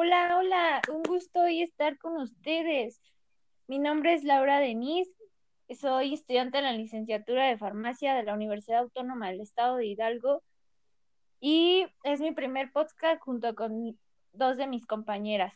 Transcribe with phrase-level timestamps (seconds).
[0.00, 3.02] Hola, hola, un gusto hoy estar con ustedes.
[3.66, 5.10] Mi nombre es Laura Denise,
[5.76, 10.44] soy estudiante en la licenciatura de farmacia de la Universidad Autónoma del Estado de Hidalgo
[11.40, 13.98] y es mi primer podcast junto con
[14.32, 15.52] dos de mis compañeras.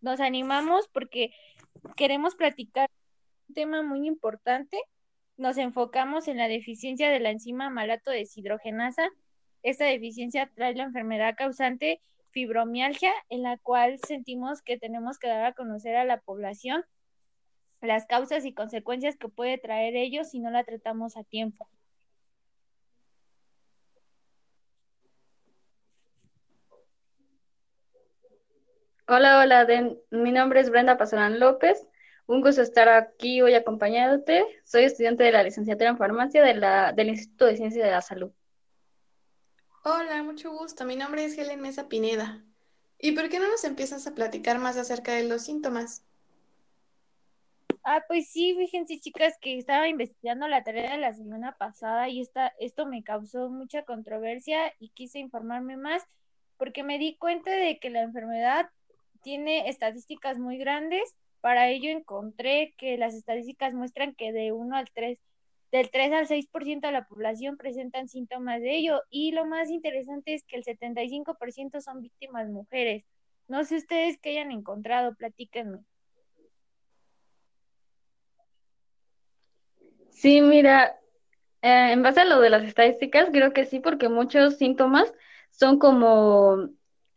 [0.00, 1.32] Nos animamos porque
[1.96, 2.88] queremos platicar
[3.48, 4.80] un tema muy importante.
[5.36, 9.08] Nos enfocamos en la deficiencia de la enzima malato deshidrogenasa.
[9.64, 12.00] Esta deficiencia trae la enfermedad causante
[12.32, 16.84] fibromialgia, en la cual sentimos que tenemos que dar a conocer a la población
[17.80, 21.68] las causas y consecuencias que puede traer ello si no la tratamos a tiempo.
[29.08, 29.66] Hola, hola,
[30.10, 31.86] mi nombre es Brenda Pasarán López.
[32.26, 34.44] Un gusto estar aquí hoy acompañándote.
[34.64, 38.32] Soy estudiante de la licenciatura en farmacia del Instituto de Ciencia de la Salud.
[39.84, 40.84] Hola, mucho gusto.
[40.84, 42.40] Mi nombre es Helen Mesa Pineda.
[43.00, 46.04] ¿Y por qué no nos empiezas a platicar más acerca de los síntomas?
[47.82, 52.20] Ah, pues sí, fíjense chicas que estaba investigando la tarea de la semana pasada y
[52.20, 56.04] esta, esto me causó mucha controversia y quise informarme más
[56.58, 58.70] porque me di cuenta de que la enfermedad
[59.20, 61.16] tiene estadísticas muy grandes.
[61.40, 65.18] Para ello encontré que las estadísticas muestran que de 1 al 3
[65.72, 70.34] del 3 al 6% de la población presentan síntomas de ello y lo más interesante
[70.34, 73.04] es que el 75% son víctimas mujeres.
[73.48, 75.78] No sé ustedes qué hayan encontrado, platíquenme.
[80.10, 81.00] Sí, mira,
[81.62, 85.12] eh, en base a lo de las estadísticas, creo que sí, porque muchos síntomas
[85.50, 86.68] son como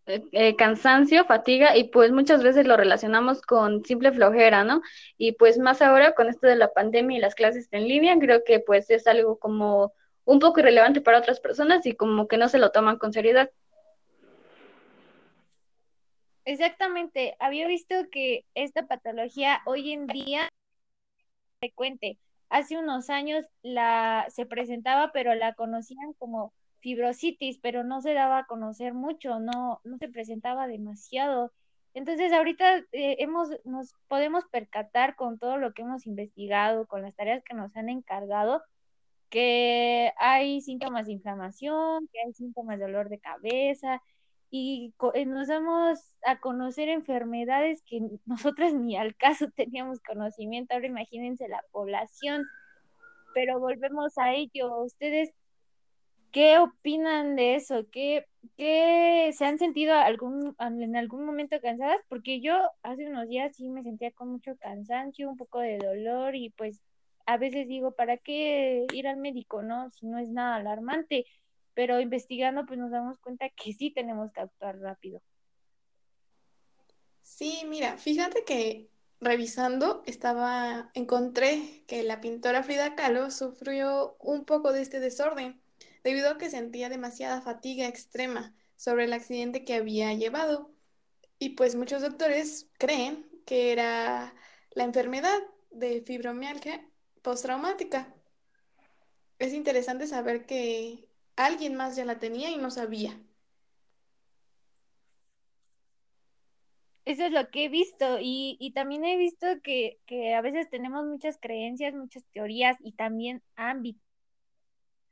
[0.08, 4.82] eh, eh, cansancio, fatiga y pues muchas veces lo relacionamos con simple flojera, ¿no?
[5.18, 8.44] Y pues más ahora con esto de la pandemia y las clases en línea, creo
[8.44, 12.50] que pues es algo como un poco irrelevante para otras personas y como que no
[12.50, 13.50] se lo toman con seriedad.
[16.46, 20.50] Exactamente, había visto que esta patología hoy en día
[21.60, 22.20] frecuente.
[22.50, 26.54] Hace unos años la se presentaba, pero la conocían como
[26.86, 31.52] fibrositis, pero no se daba a conocer mucho, no, no se presentaba demasiado.
[31.96, 37.16] Entonces, ahorita eh, hemos, nos podemos percatar con todo lo que hemos investigado, con las
[37.16, 38.62] tareas que nos han encargado,
[39.32, 44.00] que hay síntomas de inflamación, que hay síntomas de dolor de cabeza,
[44.52, 50.76] y eh, nos damos a conocer enfermedades que nosotras ni al caso teníamos conocimiento.
[50.76, 52.46] Ahora imagínense la población,
[53.34, 54.84] pero volvemos a ello.
[54.84, 55.32] Ustedes
[56.36, 57.86] ¿Qué opinan de eso?
[57.94, 58.26] ¿Qué,
[58.58, 62.02] qué se han sentido algún, en algún momento cansadas?
[62.10, 66.36] Porque yo hace unos días sí me sentía con mucho cansancio, un poco de dolor
[66.36, 66.82] y pues
[67.26, 69.90] a veces digo, ¿para qué ir al médico, no?
[69.92, 71.26] Si no es nada alarmante,
[71.74, 75.22] pero investigando pues nos damos cuenta que sí tenemos que actuar rápido.
[77.22, 78.90] Sí, mira, fíjate que
[79.22, 85.62] revisando estaba, encontré que la pintora Frida Kahlo sufrió un poco de este desorden
[86.06, 90.72] debido a que sentía demasiada fatiga extrema sobre el accidente que había llevado.
[91.40, 94.36] Y pues muchos doctores creen que era
[94.70, 95.40] la enfermedad
[95.72, 96.88] de fibromialgia
[97.24, 98.14] postraumática.
[99.40, 103.20] Es interesante saber que alguien más ya la tenía y no sabía.
[107.04, 110.70] Eso es lo que he visto y, y también he visto que, que, a veces
[110.70, 114.05] tenemos muchas creencias, muchas teorías y también ámbitos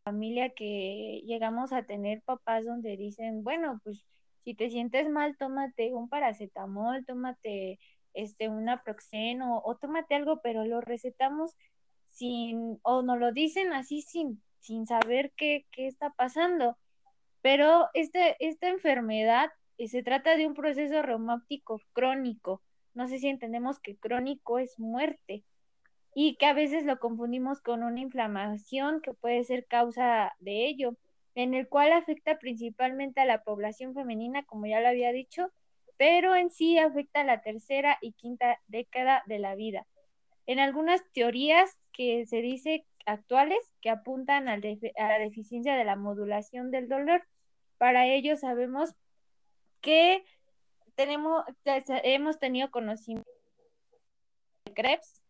[0.03, 4.03] familia que llegamos a tener papás donde dicen, bueno, pues
[4.43, 7.79] si te sientes mal, tómate un paracetamol, tómate
[8.13, 11.55] este un aproxeno o tómate algo, pero lo recetamos
[12.09, 16.77] sin o nos lo dicen así sin sin saber qué, qué está pasando.
[17.41, 22.61] Pero este, esta enfermedad eh, se trata de un proceso reumático crónico.
[22.93, 25.43] No sé si entendemos que crónico es muerte
[26.15, 30.95] y que a veces lo confundimos con una inflamación que puede ser causa de ello,
[31.35, 35.51] en el cual afecta principalmente a la población femenina, como ya lo había dicho,
[35.97, 39.87] pero en sí afecta a la tercera y quinta década de la vida.
[40.45, 46.71] En algunas teorías que se dice actuales que apuntan a la deficiencia de la modulación
[46.71, 47.23] del dolor,
[47.77, 48.93] para ello sabemos
[49.81, 50.23] que
[50.95, 53.29] tenemos, hemos tenido conocimiento
[54.65, 55.22] de Krebs,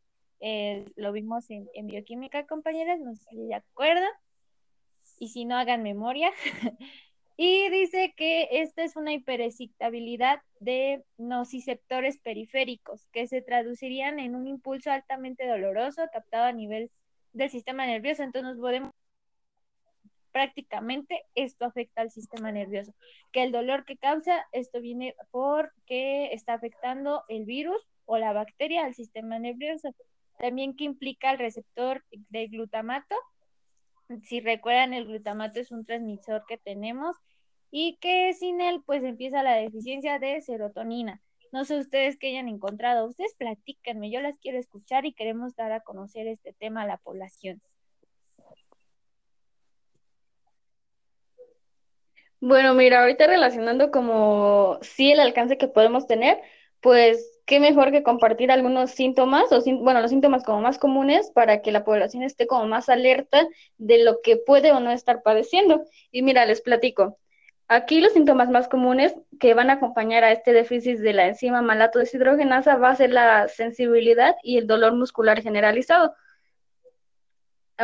[0.45, 4.12] eh, lo vimos en, bioquímica, compañeras, no sé si se acuerdan,
[5.18, 6.31] y si no, hagan memoria.
[7.38, 14.45] y dice que esta es una hiperexcitabilidad de nociceptores periféricos, que se traducirían en un
[14.48, 16.92] impulso altamente doloroso captado a nivel
[17.31, 18.24] del sistema nervioso.
[18.24, 18.92] Entonces nos podemos
[20.34, 22.94] prácticamente esto afecta al sistema nervioso.
[23.31, 28.84] Que el dolor que causa, esto viene porque está afectando el virus o la bacteria
[28.84, 29.96] al sistema nervioso.
[30.44, 33.16] También que implica el receptor de glutamato.
[34.24, 37.16] Si recuerdan, el glutamato es un transmisor que tenemos
[37.72, 41.22] y que sin él pues empieza la deficiencia de serotonina.
[41.54, 43.07] No sé ustedes qué hayan encontrado.
[43.07, 46.98] Ustedes platíquenme, yo las quiero escuchar y queremos dar a conocer este tema a la
[46.98, 47.62] población.
[52.42, 56.42] Bueno, mira, ahorita relacionando como sí el alcance que podemos tener,
[56.81, 61.62] pues qué mejor que compartir algunos síntomas, o bueno, los síntomas como más comunes para
[61.62, 63.48] que la población esté como más alerta
[63.78, 65.84] de lo que puede o no estar padeciendo.
[66.12, 67.18] Y mira, les platico.
[67.68, 71.62] Aquí los síntomas más comunes que van a acompañar a este déficit de la enzima
[71.62, 76.13] malato deshidrogenasa va a ser la sensibilidad y el dolor muscular generalizado.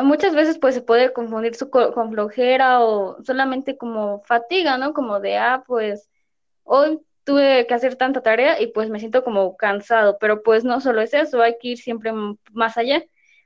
[0.03, 4.93] Muchas veces pues se puede confundir su con flojera o solamente como fatiga, ¿no?
[4.93, 6.09] Como de, ah, pues
[6.63, 10.81] hoy tuve que hacer tanta tarea y pues me siento como cansado, pero pues no
[10.81, 12.11] solo es eso, hay que ir siempre
[12.53, 13.03] más allá.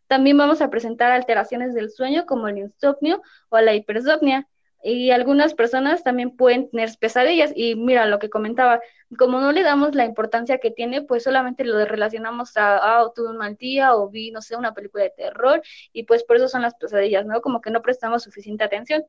[0.07, 4.47] También vamos a presentar alteraciones del sueño como el insomnio o la hipersomnia
[4.81, 8.79] y algunas personas también pueden tener pesadillas y mira lo que comentaba,
[9.17, 13.31] como no le damos la importancia que tiene, pues solamente lo relacionamos a, ah, tuve
[13.31, 16.47] un mal día o vi, no sé, una película de terror y pues por eso
[16.47, 17.41] son las pesadillas, ¿no?
[17.41, 19.03] Como que no prestamos suficiente atención.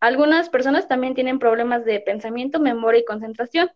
[0.00, 3.70] Algunas personas también tienen problemas de pensamiento, memoria y concentración.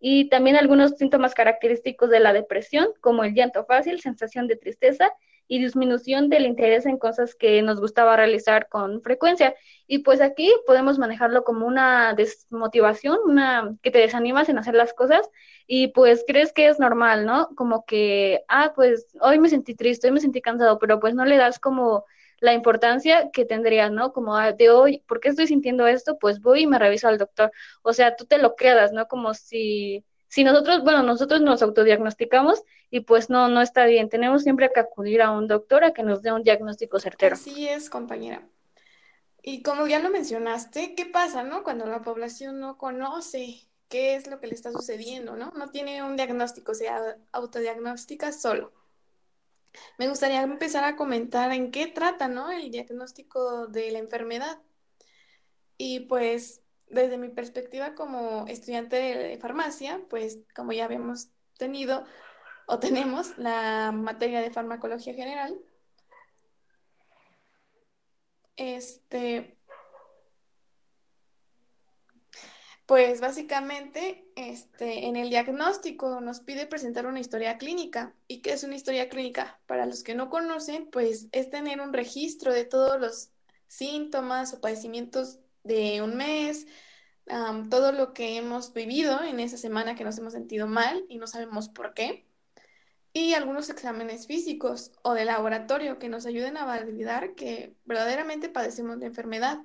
[0.00, 5.12] Y también algunos síntomas característicos de la depresión, como el llanto fácil, sensación de tristeza
[5.46, 9.54] y disminución del interés en cosas que nos gustaba realizar con frecuencia.
[9.86, 14.94] Y pues aquí podemos manejarlo como una desmotivación, una que te desanimas en hacer las
[14.94, 15.28] cosas
[15.66, 17.48] y pues crees que es normal, ¿no?
[17.56, 21.24] Como que, ah, pues hoy me sentí triste, hoy me sentí cansado, pero pues no
[21.24, 22.04] le das como
[22.40, 24.12] la importancia que tendrías, ¿no?
[24.12, 26.18] Como ah, de hoy, ¿por qué estoy sintiendo esto?
[26.18, 27.52] Pues voy y me reviso al doctor.
[27.82, 29.06] O sea, tú te lo quedas, ¿no?
[29.08, 30.04] Como si
[30.34, 34.08] si nosotros, bueno, nosotros nos autodiagnosticamos y pues no, no está bien.
[34.08, 37.36] Tenemos siempre que acudir a un doctor a que nos dé un diagnóstico certero.
[37.36, 38.42] Así es, compañera.
[39.42, 41.62] Y como ya lo mencionaste, ¿qué pasa, no?
[41.62, 45.52] Cuando la población no conoce qué es lo que le está sucediendo, ¿no?
[45.52, 46.88] No tiene un diagnóstico, se
[47.30, 48.72] autodiagnostica solo.
[49.98, 52.50] Me gustaría empezar a comentar en qué trata, ¿no?
[52.50, 54.60] El diagnóstico de la enfermedad.
[55.76, 61.28] Y pues desde mi perspectiva como estudiante de farmacia, pues como ya habíamos
[61.58, 62.04] tenido
[62.66, 65.58] o tenemos la materia de farmacología general,
[68.56, 69.53] este,
[72.86, 78.14] pues básicamente este, en el diagnóstico nos pide presentar una historia clínica.
[78.28, 79.60] ¿Y qué es una historia clínica?
[79.66, 83.30] Para los que no conocen, pues es tener un registro de todos los
[83.68, 86.66] síntomas o padecimientos de un mes,
[87.70, 91.26] todo lo que hemos vivido en esa semana que nos hemos sentido mal y no
[91.26, 92.26] sabemos por qué,
[93.14, 98.98] y algunos exámenes físicos o de laboratorio que nos ayuden a validar que verdaderamente padecemos
[98.98, 99.60] de enfermedad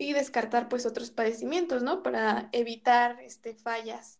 [0.00, 2.02] y descartar pues otros padecimientos, ¿no?
[2.02, 4.18] Para evitar este, fallas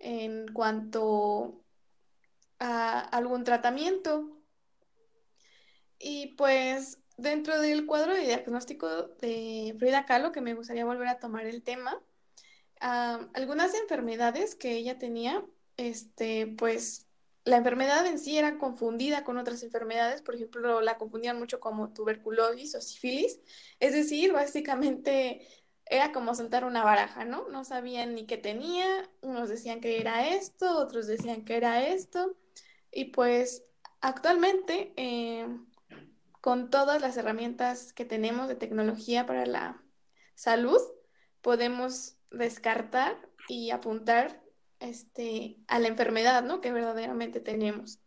[0.00, 1.62] en cuanto
[2.58, 4.36] a algún tratamiento.
[6.00, 8.88] Y pues dentro del cuadro de diagnóstico
[9.20, 12.02] de Frida Kahlo, que me gustaría volver a tomar el tema,
[12.80, 15.44] algunas enfermedades que ella tenía,
[15.76, 17.05] este, pues
[17.46, 21.92] la enfermedad en sí era confundida con otras enfermedades, por ejemplo, la confundían mucho como
[21.92, 23.40] tuberculosis o sífilis,
[23.78, 25.46] es decir, básicamente
[25.86, 27.48] era como soltar una baraja, ¿no?
[27.48, 32.36] No sabían ni qué tenía, unos decían que era esto, otros decían que era esto,
[32.90, 33.64] y pues
[34.00, 35.46] actualmente eh,
[36.40, 39.84] con todas las herramientas que tenemos de tecnología para la
[40.34, 40.80] salud,
[41.42, 44.42] podemos descartar y apuntar
[44.80, 46.60] este, a la enfermedad ¿no?
[46.60, 48.00] que verdaderamente tenemos.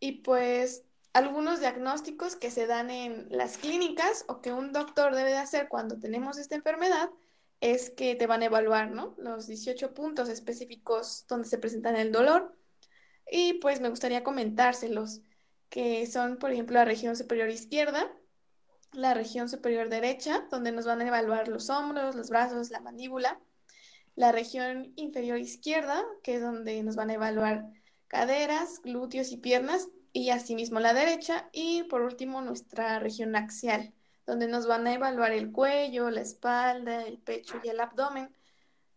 [0.00, 5.30] Y pues algunos diagnósticos que se dan en las clínicas o que un doctor debe
[5.30, 7.10] de hacer cuando tenemos esta enfermedad
[7.60, 9.14] es que te van a evaluar ¿no?
[9.18, 12.56] los 18 puntos específicos donde se presentan el dolor.
[13.30, 15.20] Y pues me gustaría comentárselos
[15.68, 18.10] que son, por ejemplo, la región superior izquierda,
[18.92, 23.38] la región superior derecha, donde nos van a evaluar los hombros, los brazos, la mandíbula,
[24.18, 27.66] la región inferior izquierda, que es donde nos van a evaluar
[28.08, 33.94] caderas, glúteos y piernas, y asimismo la derecha, y por último nuestra región axial,
[34.26, 38.34] donde nos van a evaluar el cuello, la espalda, el pecho y el abdomen.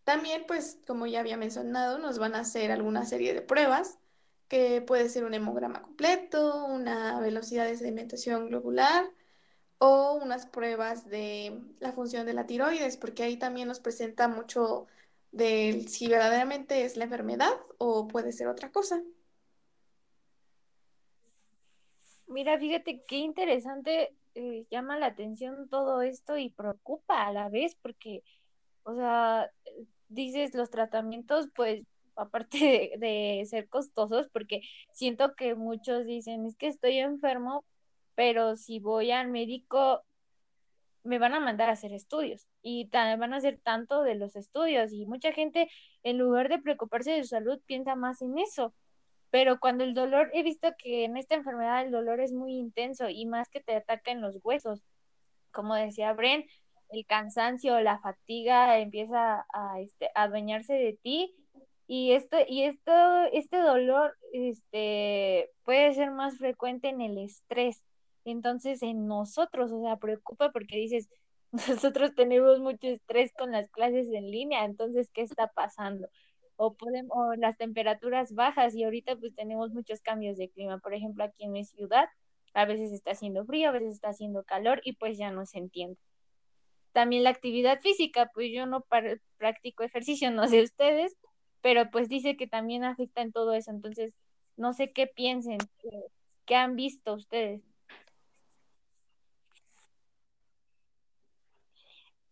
[0.02, 4.00] También, pues, como ya había mencionado, nos van a hacer alguna serie de pruebas
[4.48, 9.08] que puede ser un hemograma completo, una velocidad de sedimentación globular
[9.78, 14.88] o unas pruebas de la función de la tiroides, porque ahí también nos presenta mucho
[15.32, 19.02] de si verdaderamente es la enfermedad o puede ser otra cosa.
[22.26, 27.76] Mira, fíjate qué interesante eh, llama la atención todo esto y preocupa a la vez
[27.82, 28.22] porque,
[28.84, 29.50] o sea,
[30.08, 31.82] dices los tratamientos, pues
[32.14, 32.58] aparte
[32.98, 33.06] de,
[33.38, 34.62] de, ser costosos, porque
[34.92, 37.64] siento que muchos dicen, es que estoy enfermo,
[38.14, 40.02] pero si voy al médico,
[41.04, 44.92] me van a mandar a hacer estudios y van a hacer tanto de los estudios
[44.92, 45.68] y mucha gente,
[46.02, 48.74] en lugar de preocuparse de su salud, piensa más en eso.
[49.30, 53.08] Pero cuando el dolor, he visto que en esta enfermedad el dolor es muy intenso
[53.08, 54.82] y más que te ataca en los huesos.
[55.52, 56.46] Como decía Bren,
[56.90, 61.34] el cansancio, la fatiga empieza a, este, adueñarse de ti
[61.86, 67.82] y esto y esto este dolor este puede ser más frecuente en el estrés
[68.24, 71.08] entonces en nosotros o sea preocupa porque dices
[71.52, 76.08] nosotros tenemos mucho estrés con las clases en línea entonces qué está pasando
[76.56, 80.78] o podemos o las temperaturas bajas y ahorita pues tenemos muchos cambios de clima.
[80.78, 82.08] Por ejemplo aquí en mi ciudad
[82.54, 85.58] a veces está haciendo frío a veces está haciendo calor y pues ya no se
[85.58, 85.98] entiende.
[86.92, 88.84] También la actividad física pues yo no
[89.38, 91.16] practico ejercicio no sé ustedes
[91.62, 94.12] pero pues dice que también afecta en todo eso, entonces
[94.56, 95.58] no sé qué piensen,
[96.44, 97.62] qué, han visto ustedes.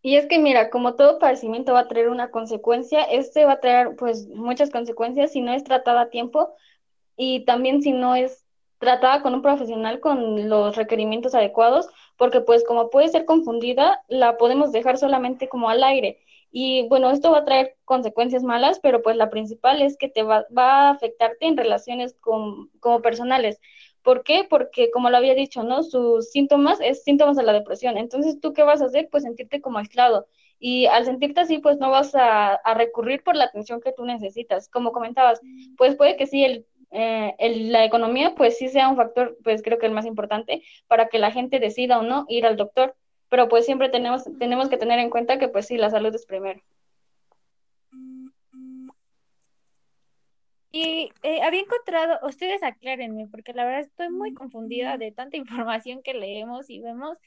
[0.03, 3.61] Y es que mira, como todo padecimiento va a traer una consecuencia, este va a
[3.61, 6.55] traer pues muchas consecuencias si no es tratada a tiempo
[7.17, 8.47] y también si no es
[8.79, 14.39] tratada con un profesional con los requerimientos adecuados, porque pues como puede ser confundida, la
[14.39, 16.19] podemos dejar solamente como al aire
[16.53, 20.23] y bueno, esto va a traer consecuencias malas, pero pues la principal es que te
[20.23, 23.61] va, va a afectarte en relaciones con, como personales.
[24.03, 24.47] ¿Por qué?
[24.49, 25.83] Porque como lo había dicho, ¿no?
[25.83, 27.99] Sus síntomas es síntomas de la depresión.
[27.99, 29.09] Entonces, ¿tú qué vas a hacer?
[29.11, 30.27] Pues sentirte como aislado.
[30.59, 34.05] Y al sentirte así, pues no vas a, a recurrir por la atención que tú
[34.05, 34.69] necesitas.
[34.69, 35.41] Como comentabas,
[35.77, 39.63] pues puede que sí, el, eh, el, la economía, pues sí sea un factor, pues
[39.63, 42.95] creo que el más importante para que la gente decida o no ir al doctor
[43.31, 46.27] pero pues siempre tenemos, tenemos que tener en cuenta que pues sí, la salud es
[46.27, 46.61] primero.
[50.73, 55.37] Y eh, había encontrado, ustedes aclárenme, porque la verdad estoy muy confundida de tanta
[55.69, 57.19] información que leemos y vemos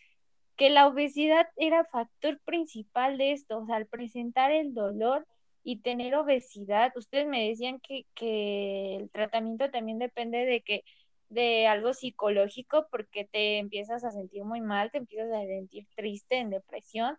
[0.55, 5.27] que la obesidad era factor principal de esto, o sea, al presentar el dolor
[5.63, 10.83] y tener obesidad, ustedes me decían que, que el tratamiento también depende de que
[11.29, 16.37] de algo psicológico porque te empiezas a sentir muy mal, te empiezas a sentir triste,
[16.37, 17.17] en depresión.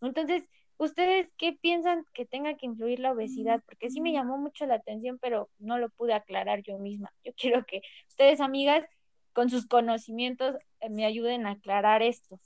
[0.00, 0.42] Entonces,
[0.78, 3.62] ¿ustedes qué piensan que tenga que influir la obesidad?
[3.66, 7.12] Porque sí me llamó mucho la atención, pero no lo pude aclarar yo misma.
[7.24, 8.84] Yo quiero que ustedes, amigas,
[9.32, 12.40] con sus conocimientos, eh, me ayuden a aclarar esto.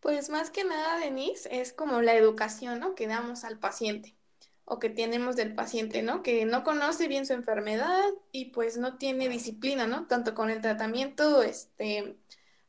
[0.00, 2.94] Pues más que nada, Denise, es como la educación ¿no?
[2.94, 4.16] que damos al paciente
[4.64, 6.22] o que tenemos del paciente, ¿no?
[6.22, 10.06] Que no conoce bien su enfermedad y pues no tiene disciplina, ¿no?
[10.06, 12.16] Tanto con el tratamiento este,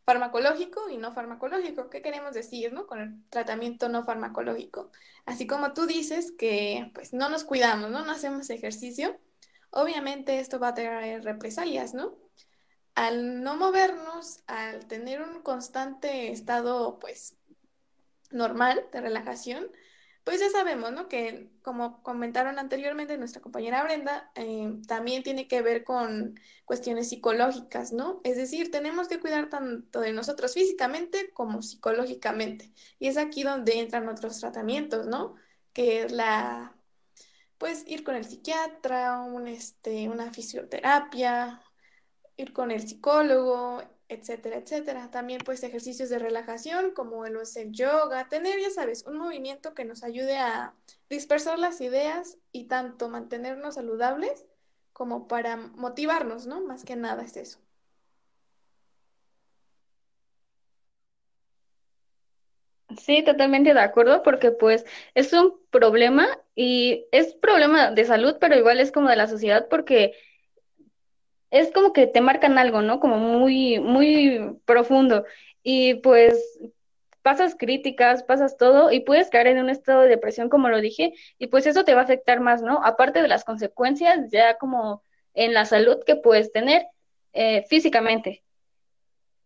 [0.05, 1.89] farmacológico y no farmacológico.
[1.89, 2.87] ¿Qué queremos decir, ¿no?
[2.87, 4.91] Con el tratamiento no farmacológico.
[5.25, 8.05] Así como tú dices que pues no nos cuidamos, ¿no?
[8.05, 9.17] No hacemos ejercicio.
[9.71, 12.15] Obviamente esto va a traer represalias, ¿no?
[12.95, 17.35] Al no movernos, al tener un constante estado pues
[18.31, 19.67] normal de relajación,
[20.23, 21.09] pues ya sabemos, ¿no?
[21.09, 27.91] Que como comentaron anteriormente nuestra compañera Brenda, eh, también tiene que ver con cuestiones psicológicas,
[27.91, 28.21] ¿no?
[28.23, 32.71] Es decir, tenemos que cuidar tanto de nosotros físicamente como psicológicamente.
[32.99, 35.35] Y es aquí donde entran otros tratamientos, ¿no?
[35.73, 36.73] Que es la,
[37.57, 41.61] pues ir con el psiquiatra, un, este, una fisioterapia,
[42.37, 45.11] ir con el psicólogo, etcétera, etcétera.
[45.11, 49.85] También pues ejercicios de relajación como el, el yoga, tener, ya sabes, un movimiento que
[49.85, 50.75] nos ayude a
[51.09, 54.45] dispersar las ideas y tanto mantenernos saludables
[54.93, 56.61] como para motivarnos, ¿no?
[56.61, 57.59] Más que nada es eso.
[62.99, 68.55] Sí, totalmente de acuerdo, porque pues es un problema y es problema de salud, pero
[68.55, 70.13] igual es como de la sociedad, porque
[71.53, 72.99] es como que te marcan algo, ¿no?
[72.99, 75.23] Como muy, muy profundo.
[75.61, 76.59] Y pues
[77.21, 81.13] pasas críticas, pasas todo y puedes caer en un estado de depresión, como lo dije,
[81.37, 82.83] y pues eso te va a afectar más, ¿no?
[82.83, 85.03] Aparte de las consecuencias ya como
[85.35, 86.87] en la salud que puedes tener
[87.33, 88.43] eh, físicamente.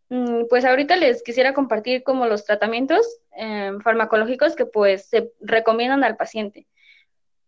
[0.08, 6.06] Mm, pues ahorita les quisiera compartir como los tratamientos em, farmacológicos que pues se recomiendan
[6.06, 6.68] al paciente.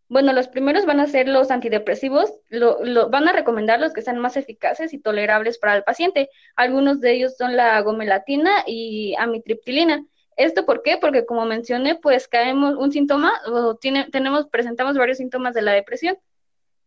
[0.10, 4.18] Bueno, los primeros van a ser los antidepresivos, lo, van a recomendar los que sean
[4.18, 6.32] más eficaces y tolerables para el paciente.
[6.56, 10.04] Algunos de ellos son la gomelatina y amitriptilina.
[10.36, 10.98] ¿Esto por qué?
[10.98, 16.18] Porque como mencioné, pues caemos un síntoma o tenemos, presentamos varios síntomas de la depresión.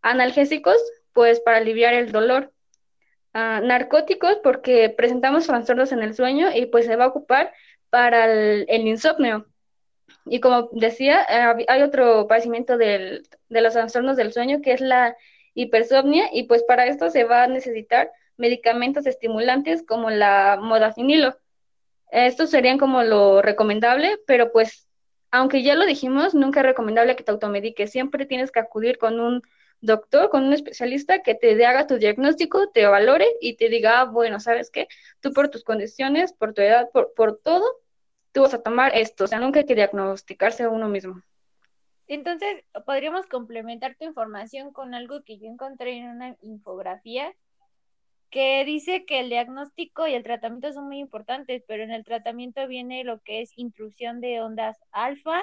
[0.03, 0.79] Analgésicos,
[1.13, 2.53] pues para aliviar el dolor.
[3.35, 7.53] Uh, narcóticos, porque presentamos trastornos en el sueño y pues se va a ocupar
[7.89, 9.47] para el insomnio.
[10.27, 15.17] Y como decía, eh, hay otro padecimiento de los trastornos del sueño que es la
[15.55, 21.37] hipersomnia y pues para esto se va a necesitar medicamentos estimulantes como la modafinilo.
[22.11, 24.87] Estos serían como lo recomendable, pero pues
[25.31, 27.91] aunque ya lo dijimos, nunca es recomendable que te automediques.
[27.91, 29.43] Siempre tienes que acudir con un
[29.81, 34.05] doctor, con un especialista que te haga tu diagnóstico, te valore y te diga, ah,
[34.05, 34.89] bueno, ¿sabes qué?
[35.21, 37.65] Tú por tus condiciones, por tu edad, por, por todo,
[38.33, 41.23] tú vas a tomar esto, o sea, nunca hay que diagnosticarse a uno mismo.
[42.09, 47.33] Entonces, podríamos complementar tu información con algo que yo encontré en una infografía
[48.31, 52.67] que dice que el diagnóstico y el tratamiento son muy importantes, pero en el tratamiento
[52.67, 55.43] viene lo que es intrusión de ondas alfa,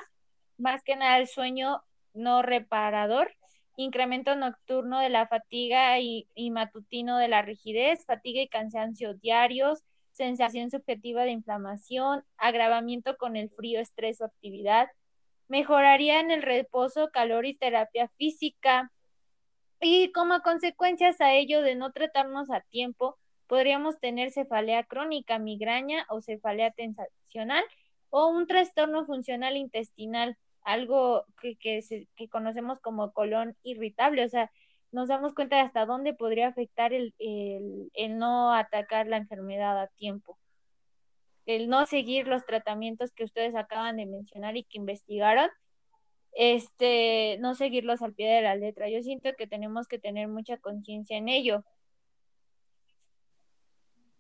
[0.58, 3.32] más que nada el sueño no reparador,
[3.78, 9.84] incremento nocturno de la fatiga y, y matutino de la rigidez, fatiga y cansancio diarios,
[10.20, 14.90] sensación subjetiva de inflamación, agravamiento con el frío, estrés o actividad,
[15.48, 18.92] mejoraría en el reposo, calor y terapia física.
[19.80, 26.06] Y como consecuencias a ello de no tratarnos a tiempo, podríamos tener cefalea crónica, migraña
[26.10, 27.64] o cefalea tensacional
[28.10, 34.52] o un trastorno funcional intestinal, algo que, que, conocemos como colon irritable, o sea,
[34.92, 39.80] nos damos cuenta de hasta dónde podría afectar el, el, el, no atacar la enfermedad
[39.80, 40.38] a tiempo.
[41.46, 45.50] El no seguir los tratamientos que ustedes acaban de mencionar y que investigaron,
[46.34, 48.90] este, no seguirlos al pie de la letra.
[48.90, 51.64] Yo siento que tenemos que tener mucha conciencia en ello.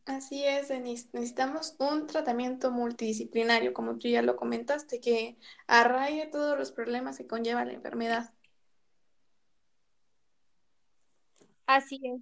[0.05, 1.07] Así es, Denise.
[1.13, 7.27] Necesitamos un tratamiento multidisciplinario, como tú ya lo comentaste, que arraigue todos los problemas que
[7.27, 8.33] conlleva la enfermedad.
[11.69, 12.19] Así es.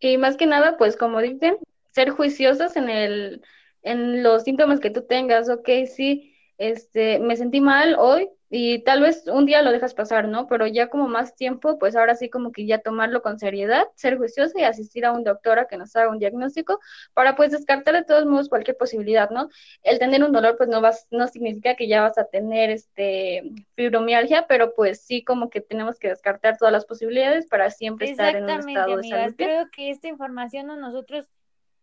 [0.00, 1.58] Y más que nada, pues como dicen,
[1.90, 3.42] ser juiciosos en el,
[3.82, 9.00] en los síntomas que tú tengas, ok, sí, este, me sentí mal hoy, y tal
[9.00, 10.46] vez un día lo dejas pasar, ¿no?
[10.46, 14.16] Pero ya como más tiempo, pues ahora sí como que ya tomarlo con seriedad, ser
[14.16, 16.78] juicioso y asistir a un doctor a que nos haga un diagnóstico
[17.14, 19.48] para pues descartar de todos modos cualquier posibilidad, ¿no?
[19.82, 23.42] El tener un dolor pues no vas, no significa que ya vas a tener este
[23.74, 28.36] fibromialgia, pero pues sí como que tenemos que descartar todas las posibilidades para siempre estar
[28.36, 29.34] en un estado de salud.
[29.36, 31.26] Creo que esta información a nosotros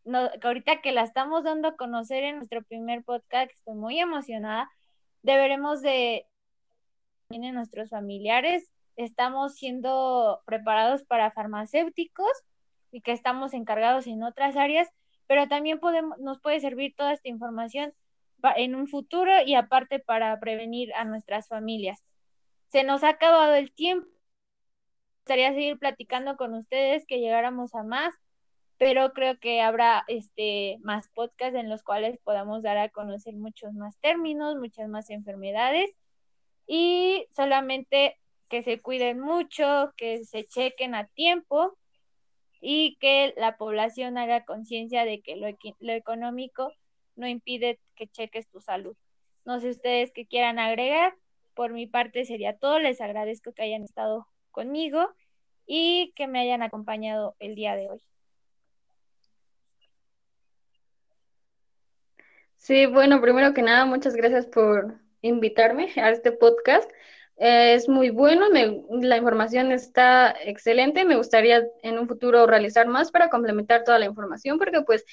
[0.04, 4.70] no, ahorita que la estamos dando a conocer en nuestro primer podcast, estoy muy emocionada,
[5.22, 6.26] deberemos de
[7.30, 12.32] en nuestros familiares, estamos siendo preparados para farmacéuticos
[12.92, 14.90] y que estamos encargados en otras áreas,
[15.28, 17.94] pero también podemos, nos puede servir toda esta información
[18.58, 22.04] en un futuro y aparte para prevenir a nuestras familias.
[22.70, 24.08] Se nos ha acabado el tiempo.
[24.08, 28.14] Me gustaría seguir platicando con ustedes, que llegáramos a más,
[28.82, 33.74] pero creo que habrá este más podcasts en los cuales podamos dar a conocer muchos
[33.74, 35.92] más términos, muchas más enfermedades
[36.66, 38.18] y solamente
[38.50, 41.78] que se cuiden mucho, que se chequen a tiempo
[42.60, 45.48] y que la población haga conciencia de que lo,
[45.80, 46.74] lo, económico
[47.16, 48.98] no impide que cheques tu salud.
[49.46, 51.16] No sé ustedes qué quieran agregar.
[51.54, 52.80] Por mi parte sería todo.
[52.80, 55.08] Les agradezco que hayan estado conmigo
[55.68, 58.02] y que me hayan acompañado el día de hoy.
[62.62, 64.94] Sí, bueno, primero que nada, muchas gracias por
[65.24, 66.88] invitarme a este podcast.
[67.38, 71.04] es muy bueno, me, la información está excelente.
[71.04, 75.06] Me gustaría en un futuro realizar más para complementar toda la información, porque pues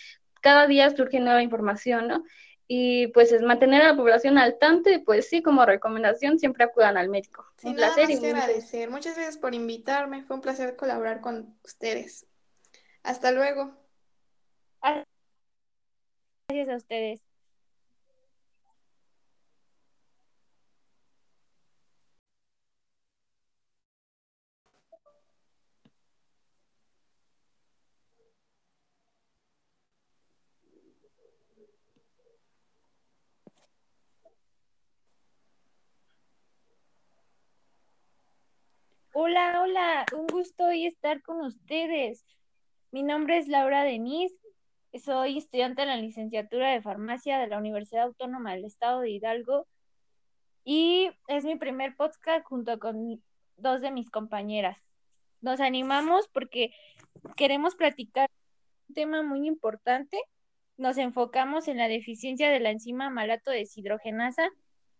[0.43, 2.23] cada día surge nueva información, ¿no?
[2.67, 6.65] Y pues es mantener a la población al tanto y pues sí, como recomendación, siempre
[6.65, 7.47] acudan al médico.
[7.65, 8.11] un placer.
[8.11, 8.91] y agradecer.
[8.91, 10.23] Muchas gracias por invitarme.
[10.25, 12.27] Fue un placer colaborar con ustedes.
[13.03, 13.73] Hasta luego.
[16.51, 17.28] Gracias a ustedes.
[39.21, 42.25] Hola, hola, un gusto hoy estar con ustedes.
[42.93, 44.37] Mi nombre es Laura Denise,
[45.05, 49.67] soy estudiante en la licenciatura de farmacia de la Universidad Autónoma del Estado de Hidalgo
[50.63, 53.21] y es mi primer podcast junto con
[53.57, 54.79] dos de mis compañeras.
[55.41, 56.71] Nos animamos porque
[57.37, 58.31] queremos platicar
[58.89, 60.17] un tema muy importante.
[60.77, 64.49] Nos enfocamos en la deficiencia de la enzima malato deshidrogenasa.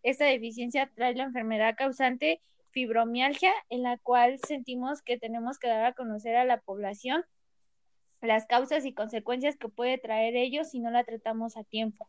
[0.03, 2.41] Esta deficiencia trae la enfermedad causante
[2.79, 7.25] fibromialgia, en la cual sentimos que tenemos que dar a conocer a la población
[8.21, 12.09] las causas y consecuencias que puede traer ello si no la tratamos a tiempo.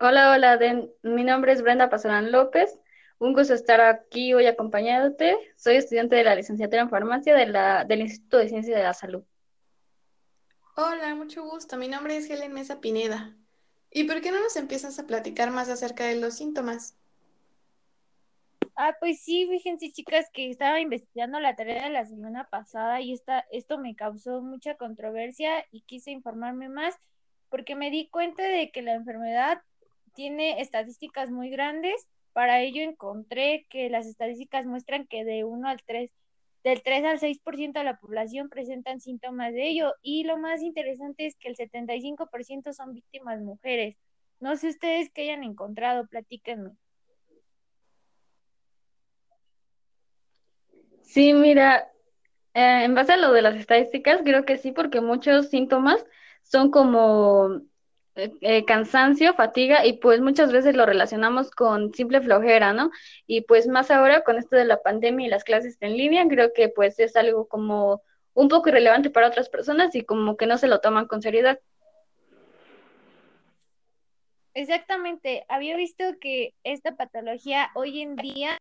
[0.00, 0.58] Hola, hola,
[1.02, 2.80] mi nombre es Brenda Pasorán López.
[3.18, 5.36] Un gusto estar aquí hoy acompañándote.
[5.56, 9.22] Soy estudiante de la licenciatura en farmacia del Instituto de Ciencia de la Salud.
[10.76, 11.76] Hola, mucho gusto.
[11.76, 13.36] Mi nombre es Helen Mesa Pineda.
[13.90, 16.96] ¿Y por qué no nos empiezas a platicar más acerca de los síntomas?
[18.76, 23.12] Ah, pues sí, fíjense chicas que estaba investigando la tarea de la semana pasada y
[23.12, 26.96] esta, esto me causó mucha controversia y quise informarme más
[27.50, 29.60] porque me di cuenta de que la enfermedad
[30.14, 32.06] tiene estadísticas muy grandes.
[32.32, 36.10] Para ello encontré que las estadísticas muestran que de 1 al 3,
[36.62, 39.94] del 3 al 6% de la población presentan síntomas de ello.
[40.02, 43.96] Y lo más interesante es que el 75% son víctimas mujeres.
[44.40, 46.70] No sé ustedes qué hayan encontrado, platíquenme.
[51.02, 51.90] Sí, mira,
[52.54, 56.04] eh, en base a lo de las estadísticas, creo que sí, porque muchos síntomas
[56.42, 57.62] son como
[58.16, 62.90] eh, eh, cansancio, fatiga y pues muchas veces lo relacionamos con simple flojera, ¿no?
[63.26, 66.52] Y pues más ahora con esto de la pandemia y las clases en línea, creo
[66.52, 68.02] que pues es algo como
[68.34, 71.60] un poco irrelevante para otras personas y como que no se lo toman con seriedad.
[74.54, 78.58] Exactamente, había visto que esta patología hoy en día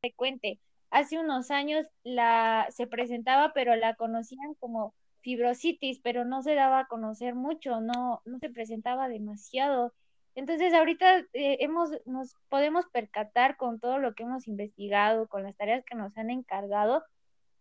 [0.00, 0.58] frecuente.
[0.92, 6.80] Hace unos años la se presentaba, pero la conocían como fibrositis, pero no se daba
[6.80, 9.94] a conocer mucho, no, no se presentaba demasiado.
[10.34, 15.56] Entonces, ahorita eh, hemos, nos podemos percatar con todo lo que hemos investigado, con las
[15.56, 17.02] tareas que nos han encargado,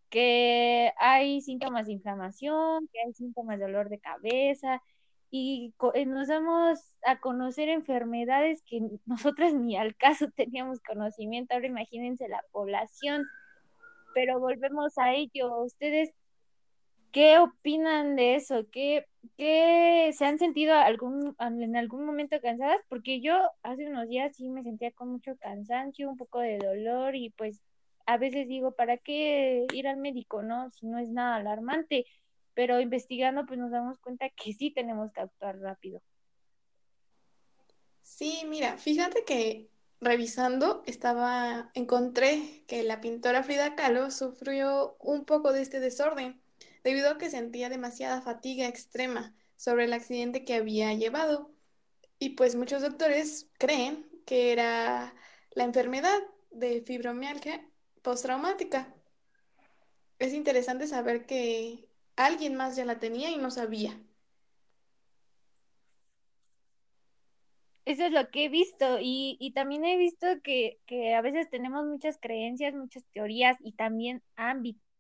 [0.10, 4.82] que hay síntomas de inflamación, que hay síntomas de dolor de cabeza,
[5.32, 11.54] y eh, nos damos a conocer enfermedades que nosotras ni al caso teníamos conocimiento.
[11.54, 13.26] Ahora imagínense la población,
[14.14, 15.64] pero volvemos a ello.
[15.64, 16.14] Ustedes
[17.12, 18.66] ¿Qué opinan de eso?
[18.72, 19.06] ¿Qué,
[19.38, 22.80] qué se han sentido algún, en algún momento cansadas?
[22.88, 27.16] Porque yo hace unos días sí me sentía con mucho cansancio, un poco de dolor
[27.18, 27.62] y pues
[28.06, 30.70] a veces digo, ¿para qué ir al médico, no?
[30.72, 32.06] Si no es nada alarmante,
[32.54, 36.02] pero investigando pues nos damos cuenta que sí tenemos que actuar rápido.
[38.02, 45.54] Sí, mira, fíjate que revisando estaba, encontré que la pintora Frida Kahlo sufrió un poco
[45.54, 46.42] de este desorden
[46.84, 51.52] debido a que sentía demasiada fatiga extrema sobre el accidente que había llevado.
[52.18, 55.14] Y pues muchos doctores creen que era
[55.52, 57.68] la enfermedad de fibromialgia
[58.02, 58.94] postraumática.
[60.20, 63.98] Es interesante saber que alguien más ya la tenía y no sabía.
[67.86, 71.50] Eso es lo que he visto y, y también he visto que, que, a veces
[71.50, 74.92] tenemos muchas creencias, muchas teorías y también ámbitos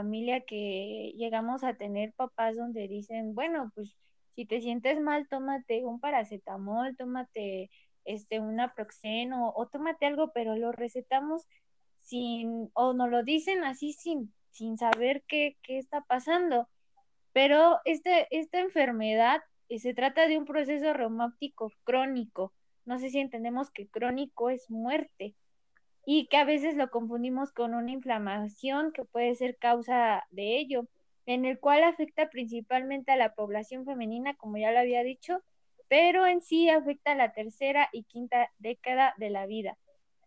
[0.00, 3.96] familia que llegamos a tener papás donde dicen, bueno, pues
[4.34, 7.70] si te sientes mal, tómate un paracetamol, tómate
[8.04, 11.46] este un aproxeno o tómate algo, pero lo recetamos
[11.98, 16.68] sin o nos lo dicen así sin sin saber qué, qué está pasando.
[17.32, 22.52] Pero este, esta enfermedad eh, se trata de un proceso reumático crónico.
[22.84, 25.34] No sé si entendemos que crónico es muerte
[26.04, 30.88] y que a veces lo confundimos con una inflamación que puede ser causa de ello,
[31.26, 35.42] en el cual afecta principalmente a la población femenina, como ya lo había dicho,
[35.88, 39.76] pero en sí afecta a la tercera y quinta década de la vida.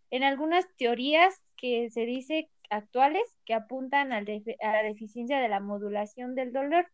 [0.09, 6.35] En algunas teorías que se dice actuales que apuntan a la deficiencia de la modulación
[6.35, 6.87] del dolor,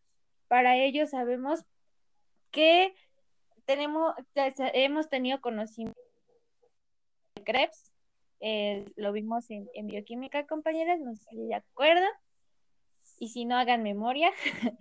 [0.48, 1.64] para ello sabemos
[2.52, 2.94] que
[3.66, 6.00] tenemos, hemos tenido conocimiento
[7.36, 7.94] de Krebs,
[8.42, 12.06] eh, lo vimos en, bioquímica, compañeras, no sé si de acuerdo.
[13.20, 14.32] Y si no, hagan memoria.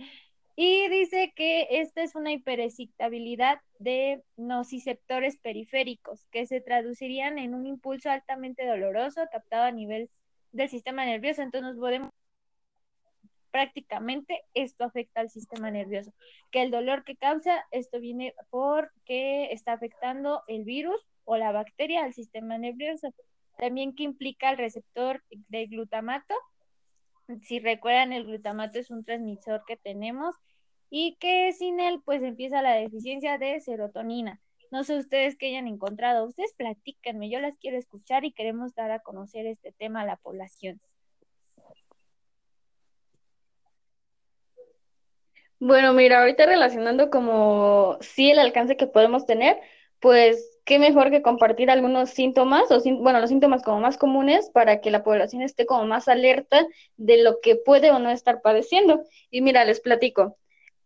[0.56, 7.66] y dice que esta es una hiperexcitabilidad de nociceptores periféricos, que se traducirían en un
[7.66, 10.08] impulso altamente doloroso captado a nivel
[10.52, 11.42] del sistema nervioso.
[11.42, 12.10] Entonces podemos
[13.50, 16.12] prácticamente esto afecta al sistema nervioso.
[16.50, 22.04] Que el dolor que causa, esto viene porque está afectando el virus o la bacteria
[22.04, 23.12] al sistema nervioso
[23.58, 26.34] también que implica el receptor de glutamato.
[27.42, 30.36] Si recuerdan, el glutamato es un transmisor que tenemos
[30.88, 34.40] y que sin él pues empieza la deficiencia de serotonina.
[34.70, 38.90] No sé ustedes qué hayan encontrado, ustedes platíquenme, yo las quiero escuchar y queremos dar
[38.90, 40.80] a conocer este tema a la población.
[45.60, 49.58] Bueno, mira, ahorita relacionando como sí el alcance que podemos tener,
[50.00, 54.80] pues qué mejor que compartir algunos síntomas, o bueno, los síntomas como más comunes para
[54.80, 56.64] que la población esté como más alerta
[56.96, 59.02] de lo que puede o no estar padeciendo.
[59.30, 60.36] Y mira, les platico.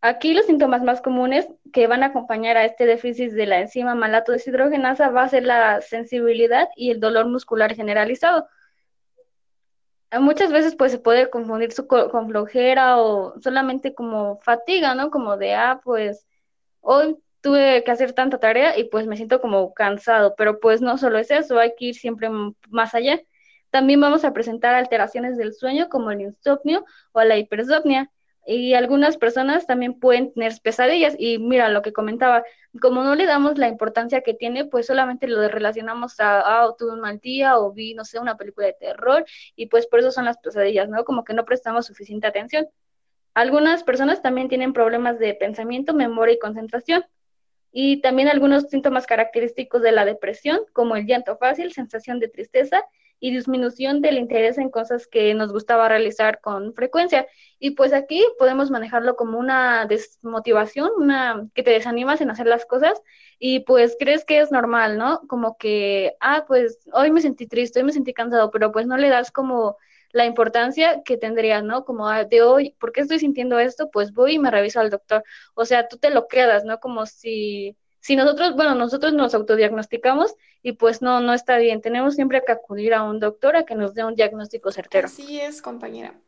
[0.02, 3.94] Aquí los síntomas más comunes que van a acompañar a este déficit de la enzima
[3.94, 8.46] malato deshidrogenasa va a ser la sensibilidad y el dolor muscular generalizado
[10.20, 15.10] muchas veces pues se puede confundir su con flojera o solamente como fatiga, ¿no?
[15.10, 16.26] Como de, ah, pues
[16.80, 20.98] hoy tuve que hacer tanta tarea y pues me siento como cansado, pero pues no
[20.98, 22.28] solo es eso, hay que ir siempre
[22.68, 23.20] más allá.
[23.70, 28.10] También vamos a presentar alteraciones del sueño como el insomnio o la hipersomnia
[28.44, 32.44] y algunas personas también pueden tener pesadillas y mira lo que comentaba,
[32.80, 36.92] como no le damos la importancia que tiene, pues solamente lo relacionamos a, ah, tuve
[36.92, 39.24] un mal día o vi, no sé, una película de terror
[39.54, 41.04] y pues por eso son las pesadillas, ¿no?
[41.04, 42.66] Como que no prestamos suficiente atención.
[43.34, 47.04] Algunas personas también tienen problemas de pensamiento, memoria y concentración.
[47.74, 52.84] Y también algunos síntomas característicos de la depresión, como el llanto fácil, sensación de tristeza
[53.22, 57.28] y disminución del interés en cosas que nos gustaba realizar con frecuencia.
[57.60, 62.66] Y pues aquí podemos manejarlo como una desmotivación, una que te desanimas en hacer las
[62.66, 63.00] cosas
[63.38, 65.20] y pues crees que es normal, ¿no?
[65.28, 68.96] Como que, ah, pues hoy me sentí triste, hoy me sentí cansado, pero pues no
[68.96, 69.76] le das como
[70.10, 71.84] la importancia que tendría, ¿no?
[71.84, 73.88] Como ah, de hoy, ¿por qué estoy sintiendo esto?
[73.92, 75.22] Pues voy y me reviso al doctor.
[75.54, 76.80] O sea, tú te lo quedas, ¿no?
[76.80, 81.80] Como si si nosotros, bueno, nosotros nos autodiagnosticamos y pues no, no está bien.
[81.80, 85.06] Tenemos siempre que acudir a un doctor a que nos dé un diagnóstico certero.
[85.06, 86.20] Así es, compañera.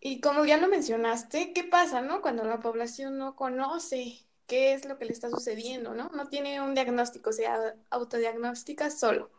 [0.00, 2.22] Y como ya lo mencionaste, ¿qué pasa, no?
[2.22, 6.08] Cuando la población no conoce qué es lo que le está sucediendo, ¿no?
[6.14, 7.46] No tiene un diagnóstico, se
[7.90, 9.30] autodiagnostica solo.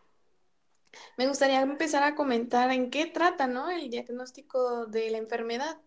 [1.17, 3.71] Me gustaría empezar a comentar en qué trata, ¿no?
[3.71, 5.79] El diagnóstico de la enfermedad.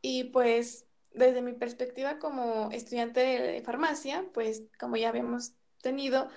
[0.00, 6.28] Y pues desde mi perspectiva como estudiante de farmacia, pues como ya habíamos tenido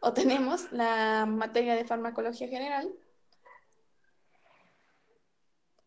[0.00, 2.92] o tenemos la materia de farmacología general,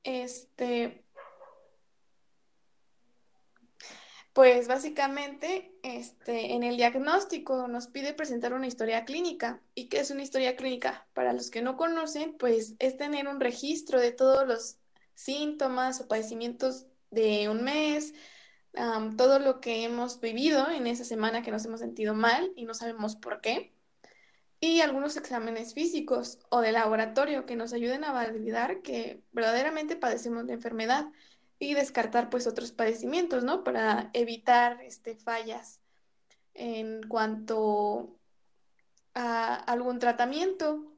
[0.03, 1.03] este,
[4.33, 9.61] pues básicamente este, en el diagnóstico nos pide presentar una historia clínica.
[9.73, 11.07] ¿Y qué es una historia clínica?
[11.13, 14.77] Para los que no conocen, pues es tener un registro de todos los
[15.15, 18.13] síntomas o padecimientos de un mes,
[19.17, 22.73] todo lo que hemos vivido en esa semana que nos hemos sentido mal y no
[22.73, 23.73] sabemos por qué,
[24.59, 30.47] y algunos exámenes físicos o de laboratorio que nos ayuden a validar que verdaderamente padecemos
[30.47, 31.07] de enfermedad
[31.59, 33.63] y descartar pues otros padecimientos, ¿no?
[33.63, 35.79] Para evitar este, fallas
[36.53, 38.19] en cuanto
[39.13, 40.91] a algún tratamiento.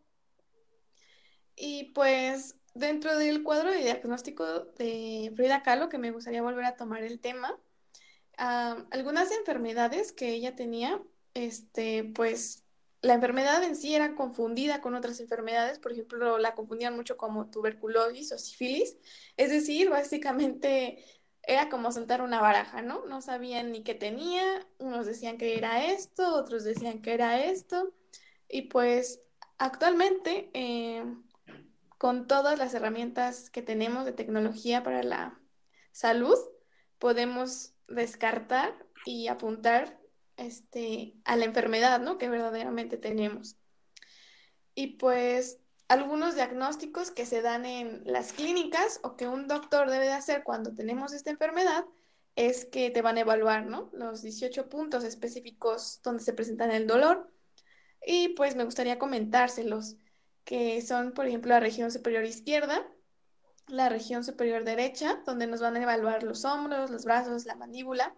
[1.56, 4.46] Y pues dentro del cuadro de diagnóstico
[4.78, 7.60] de Frida Kahlo, que me gustaría volver a tomar el tema,
[8.38, 11.02] algunas enfermedades que ella tenía,
[11.34, 12.64] este, pues
[13.02, 17.50] la enfermedad en sí era confundida con otras enfermedades, por ejemplo, la confundían mucho como
[17.50, 18.98] tuberculosis o sífilis,
[19.38, 21.04] es decir, básicamente
[21.44, 23.06] era como soltar una baraja, ¿no?
[23.06, 27.94] No sabían ni qué tenía, unos decían que era esto, otros decían que era esto,
[28.50, 29.22] y pues
[29.58, 31.04] actualmente eh,
[32.00, 35.38] con todas las herramientas que tenemos de tecnología para la
[35.92, 36.38] salud,
[36.98, 38.74] podemos descartar
[39.06, 40.00] y apuntar
[40.38, 42.18] este, a la enfermedad, ¿no?
[42.18, 43.58] Que verdaderamente tenemos.
[44.76, 45.60] Y pues
[45.90, 50.44] algunos diagnósticos que se dan en las clínicas o que un doctor debe de hacer
[50.46, 51.84] cuando tenemos esta enfermedad
[52.38, 53.90] es que te van a evaluar, ¿no?
[53.92, 57.30] Los 18 puntos específicos donde se presentan el dolor.
[58.06, 59.98] Y pues me gustaría comentárselos
[60.44, 62.86] que son, por ejemplo, la región superior izquierda,
[63.68, 68.16] la región superior derecha, donde nos van a evaluar los hombros, los brazos, la mandíbula,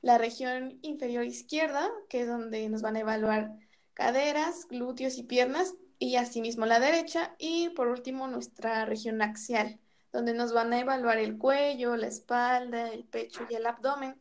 [0.00, 3.52] la región inferior izquierda, que es donde nos van a evaluar
[3.94, 9.78] caderas, glúteos y piernas, y asimismo la derecha, y por último nuestra región axial,
[10.12, 14.20] donde nos van a evaluar el cuello, la espalda, el pecho y el abdomen.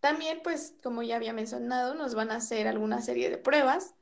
[0.00, 3.94] También, pues, como ya había mencionado, nos van a hacer alguna serie de pruebas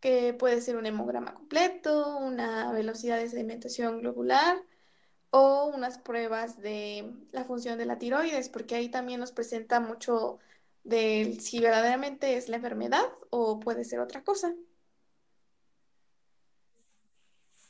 [0.00, 4.62] que puede ser un hemograma completo, una velocidad de sedimentación globular
[5.30, 10.38] o unas pruebas de la función de la tiroides, porque ahí también nos presenta mucho
[10.84, 14.54] de si verdaderamente es la enfermedad o puede ser otra cosa.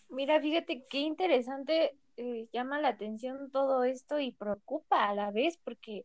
[0.08, 5.58] Mira, fíjate qué interesante, eh, llama la atención todo esto y preocupa a la vez,
[5.58, 6.04] porque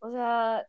[0.00, 0.66] O sea,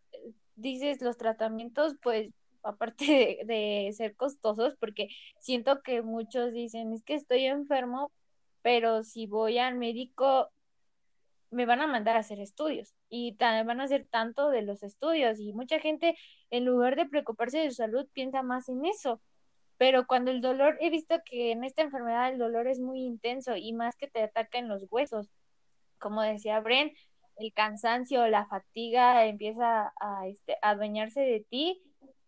[0.55, 2.29] dices los tratamientos, pues
[2.65, 8.12] aparte de, ser costosos, porque siento que muchos dicen, es que estoy enfermo,
[8.62, 10.51] pero si voy al médico,
[11.51, 15.39] me van a mandar a hacer estudios y van a hacer tanto de los estudios
[15.39, 16.17] y mucha gente
[16.49, 19.21] en lugar de preocuparse de su salud piensa más en eso.
[19.78, 23.56] Pero cuando el dolor, he visto que en esta enfermedad el dolor es muy intenso
[23.58, 25.30] y más que te ataca en los huesos.
[25.99, 26.93] Como decía Bren,
[27.38, 31.82] el cansancio, la fatiga empieza a, este, a adueñarse de ti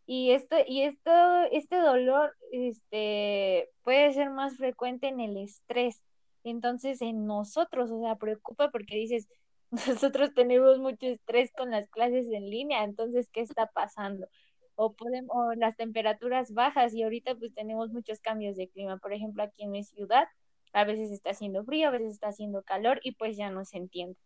[0.07, 1.11] y esto y esto
[1.51, 6.01] este dolor este puede ser más frecuente en el estrés
[6.45, 9.27] entonces en nosotros o sea preocupa porque dices
[9.71, 14.29] nosotros tenemos mucho estrés con las clases en línea entonces qué está pasando
[14.75, 19.11] o podemos o las temperaturas bajas y ahorita pues tenemos muchos cambios de clima por
[19.11, 20.27] ejemplo aquí en mi ciudad
[20.71, 23.77] a veces está haciendo frío a veces está haciendo calor y pues ya no se
[23.77, 24.17] entiende.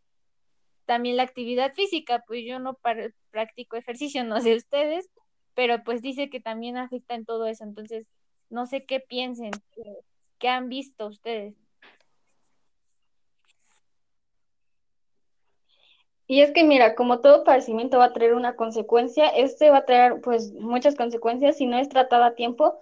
[0.86, 2.78] También la actividad física pues yo no
[3.32, 5.10] practico ejercicio no sé ustedes
[5.54, 8.08] pero pues dice que también afecta en todo eso, entonces
[8.50, 9.52] no sé qué piensen,
[10.40, 11.56] qué, han visto ustedes.
[16.28, 19.86] Y es que mira, como todo padecimiento va a traer una consecuencia, este va a
[19.86, 22.80] traer pues muchas consecuencias si no es tratada a tiempo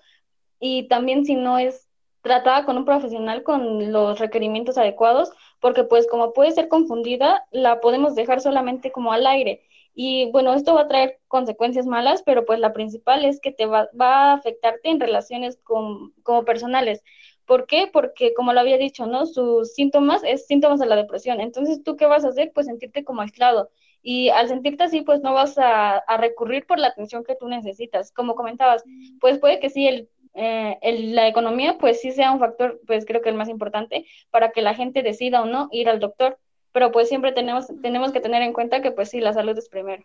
[0.60, 1.88] y también si no es
[2.22, 7.82] tratada con un profesional con los requerimientos adecuados, porque pues como puede ser confundida, la
[7.82, 9.64] podemos dejar solamente como al aire
[10.02, 13.66] y bueno, esto va a traer consecuencias malas, pero pues la principal es que te
[13.66, 17.04] va, a afectarte en relaciones con, como personales.
[17.46, 17.90] ¿Por qué?
[17.92, 19.26] Porque como lo había dicho, ¿no?
[19.26, 21.42] Sus síntomas es síntomas de la depresión.
[21.42, 22.54] Entonces, ¿tú qué vas a hacer?
[22.56, 23.72] Pues sentirte como aislado.
[24.02, 28.14] Y al sentirte así, pues no vas a, recurrir por la atención que tú necesitas.
[28.14, 28.86] Como comentabas,
[29.20, 33.06] pues puede que sí, el, eh, el, la economía, pues sí sea un factor, pues
[33.06, 36.40] creo que el más importante para que la gente decida o no ir al doctor
[36.72, 39.70] pero pues siempre tenemos, tenemos que tener en cuenta que pues sí, la salud es
[39.70, 40.04] primero.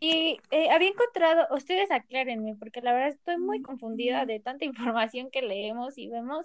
[0.00, 4.64] Y eh, había encontrado, ustedes aclárenme, porque la verdad estoy muy confundida de tanta
[5.04, 6.44] información que leemos y vemos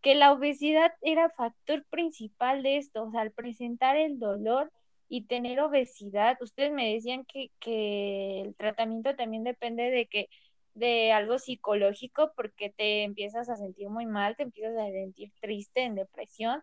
[0.00, 4.70] que la obesidad era factor principal de esto, o sea, al presentar el dolor
[5.08, 10.28] y tener obesidad, ustedes me decían que, que el tratamiento también depende de que
[10.74, 15.82] de algo psicológico porque te empiezas a sentir muy mal, te empiezas a sentir triste,
[15.82, 16.62] en depresión.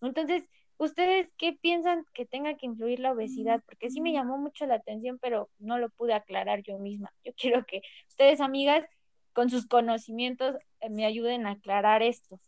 [0.00, 0.44] Entonces,
[0.78, 3.62] ¿ustedes qué piensan que tenga que influir la obesidad?
[3.66, 7.12] Porque sí me llamó mucho la atención, pero no lo pude aclarar yo misma.
[7.24, 8.84] Yo quiero que ustedes, amigas,
[9.32, 12.40] con sus conocimientos, eh, me ayuden a aclarar esto.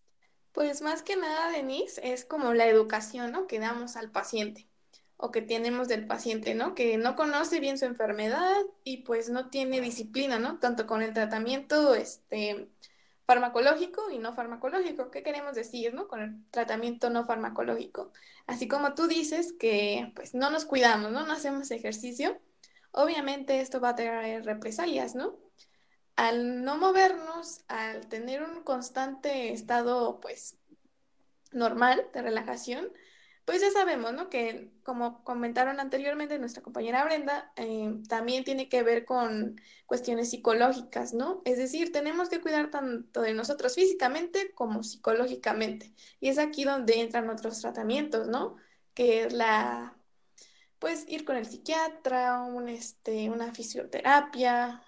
[0.52, 3.46] Pues más que nada, Denise, es como la educación ¿no?
[3.46, 4.69] que damos al paciente
[5.22, 6.74] o que tenemos del paciente, ¿no?
[6.74, 10.58] Que no conoce bien su enfermedad y pues no tiene disciplina, ¿no?
[10.58, 12.70] Tanto con el tratamiento este,
[13.26, 15.10] farmacológico y no farmacológico.
[15.10, 16.08] ¿Qué queremos decir, ¿no?
[16.08, 18.12] Con el tratamiento no farmacológico.
[18.46, 21.26] Así como tú dices que pues no nos cuidamos, ¿no?
[21.26, 22.40] No hacemos ejercicio,
[22.92, 25.36] obviamente esto va a traer represalias, ¿no?
[26.16, 30.56] Al no movernos, al tener un constante estado pues
[31.52, 32.88] normal de relajación,
[33.44, 34.28] pues ya sabemos, ¿no?
[34.30, 41.14] Que como comentaron anteriormente nuestra compañera Brenda, eh, también tiene que ver con cuestiones psicológicas,
[41.14, 41.42] ¿no?
[41.44, 45.92] Es decir, tenemos que cuidar tanto de nosotros físicamente como psicológicamente.
[46.20, 48.56] Y es aquí donde entran otros tratamientos, ¿no?
[48.94, 49.96] Que es la,
[50.78, 54.82] pues ir con el psiquiatra, un, este, una fisioterapia,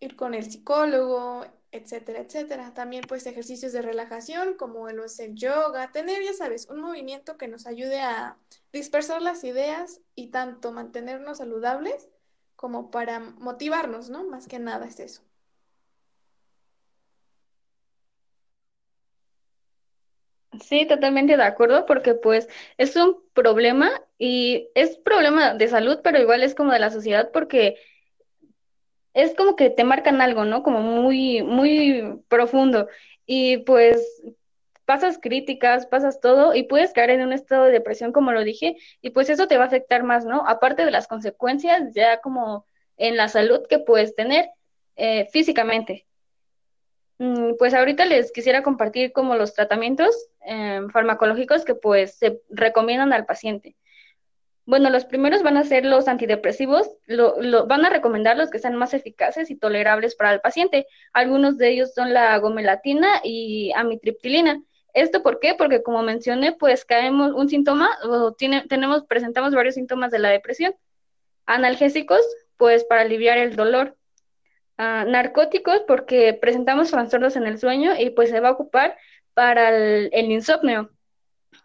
[0.00, 2.72] ir con el psicólogo, etcétera, etcétera.
[2.74, 7.48] También pues ejercicios de relajación como el, el yoga, tener, ya sabes, un movimiento que
[7.48, 8.36] nos ayude a
[8.72, 12.08] dispersar las ideas y tanto mantenernos saludables
[12.56, 14.24] como para motivarnos, ¿no?
[14.24, 15.22] Más que nada es eso.
[20.60, 26.20] Sí, totalmente de acuerdo, porque pues es un problema y es problema de salud, pero
[26.20, 27.76] igual es como de la sociedad, porque
[29.14, 30.62] es como que te marcan algo, ¿no?
[30.62, 32.88] Como muy, muy profundo.
[33.26, 34.22] Y pues
[34.84, 38.76] pasas críticas, pasas todo y puedes caer en un estado de depresión, como lo dije,
[39.00, 40.44] y pues eso te va a afectar más, ¿no?
[40.46, 44.50] Aparte de las consecuencias ya como en la salud que puedes tener
[44.96, 46.06] eh, físicamente.
[47.18, 53.12] Mm, pues ahorita les quisiera compartir como los tratamientos eh, farmacológicos que pues se recomiendan
[53.12, 53.76] al paciente.
[54.64, 58.76] Bueno, los primeros van a ser los antidepresivos, lo, van a recomendar los que sean
[58.76, 60.86] más eficaces y tolerables para el paciente.
[61.12, 64.62] Algunos de ellos son la gomelatina y amitriptilina.
[64.94, 65.54] ¿Esto por qué?
[65.54, 70.30] Porque como mencioné, pues caemos un síntoma o tiene, tenemos, presentamos varios síntomas de la
[70.30, 70.74] depresión.
[71.46, 72.20] Analgésicos,
[72.56, 73.96] pues para aliviar el dolor.
[74.78, 78.96] Ah, narcóticos, porque presentamos trastornos en el sueño y pues se va a ocupar
[79.34, 80.90] para el insomnio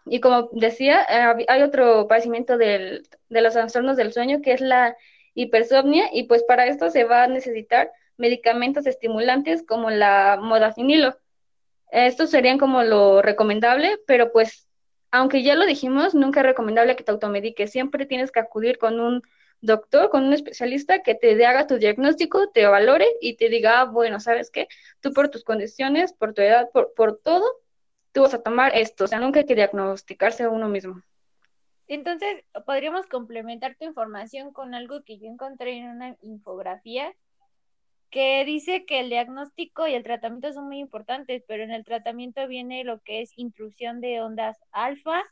[0.06, 4.96] Y como decía, eh, hay otro padecimiento de los trastornos del sueño que es la
[5.34, 11.16] hipersomnia y pues para esto se va a necesitar medicamentos estimulantes como la modafinilo.
[11.90, 14.68] Estos serían como lo recomendable, pero pues
[15.10, 17.70] aunque ya lo dijimos, nunca es recomendable que te automediques.
[17.70, 19.22] Siempre tienes que acudir con un
[19.60, 23.84] doctor, con un especialista que te haga tu diagnóstico, te valore y te diga, ah,
[23.84, 24.68] bueno, ¿sabes qué?
[25.00, 27.44] Tú por tus condiciones, por tu edad, por, por todo,
[28.12, 29.04] tú vas a tomar esto.
[29.04, 31.02] O sea, nunca hay que diagnosticarse a uno mismo.
[31.86, 37.14] Entonces, podríamos complementar tu información con algo que yo encontré en una infografía
[38.10, 42.46] que dice que el diagnóstico y el tratamiento son muy importantes, pero en el tratamiento
[42.46, 45.22] viene lo que es intrusión de ondas alfa,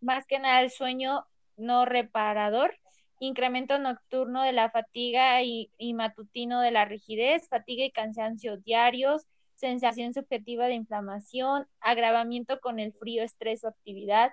[0.00, 1.26] más que nada el sueño
[1.56, 2.74] no reparador,
[3.20, 9.26] incremento nocturno de la fatiga y, y matutino de la rigidez, fatiga y cansancio diarios,
[9.58, 14.30] sensación subjetiva de inflamación, agravamiento con el frío, estrés o actividad,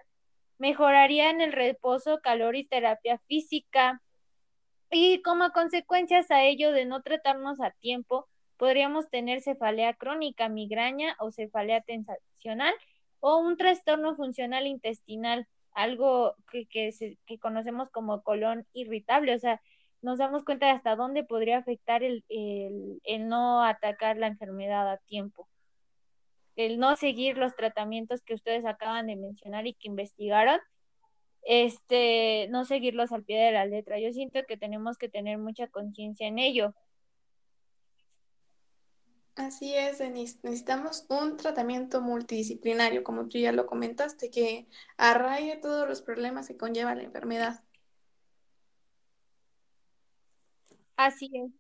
[0.58, 4.02] mejoraría en el reposo, calor y terapia física,
[4.92, 11.16] y como consecuencias a ello de no tratarnos a tiempo, podríamos tener cefalea crónica, migraña
[11.20, 12.74] o cefalea tensacional
[13.20, 19.62] o un trastorno funcional intestinal, algo que, que, conocemos como colon irritable, o sea,
[20.02, 24.92] nos damos cuenta de hasta dónde podría afectar el, el, el no atacar la enfermedad
[24.92, 25.48] a tiempo,
[26.56, 30.60] el no seguir los tratamientos que ustedes acaban de mencionar y que investigaron
[31.46, 34.00] este, no seguirlos al pie de la letra.
[34.00, 36.74] Yo siento que tenemos que tener mucha conciencia en ello.
[39.36, 40.40] Así es, Denise.
[40.44, 44.66] Necesitamos un tratamiento multidisciplinario, como tú ya lo comentaste, que
[44.98, 47.62] arraigue todos los problemas que conlleva la enfermedad.
[50.98, 51.52] Así es.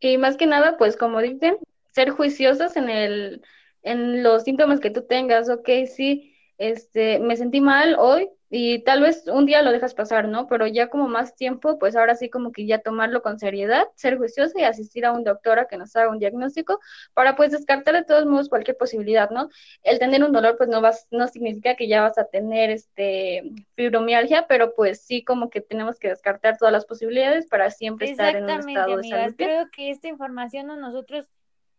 [0.00, 1.56] Y más que nada, pues como dicen,
[1.92, 3.42] ser juiciosos en el,
[3.82, 5.50] en los síntomas que tú tengas.
[5.50, 10.26] Ok, sí, este, me sentí mal hoy y tal vez un día lo dejas pasar,
[10.26, 10.48] ¿no?
[10.48, 14.18] Pero ya como más tiempo, pues ahora sí como que ya tomarlo con seriedad, ser
[14.18, 16.80] juiciosa y asistir a un doctor a que nos haga un diagnóstico
[17.14, 19.50] para pues descartar de todos modos cualquier posibilidad, ¿no?
[19.84, 23.52] El tener un dolor pues no vas, no significa que ya vas a tener este
[23.76, 28.34] fibromialgia, pero pues sí como que tenemos que descartar todas las posibilidades para siempre estar
[28.34, 29.34] en un estado de salud.
[29.36, 31.28] Creo que esta información a nosotros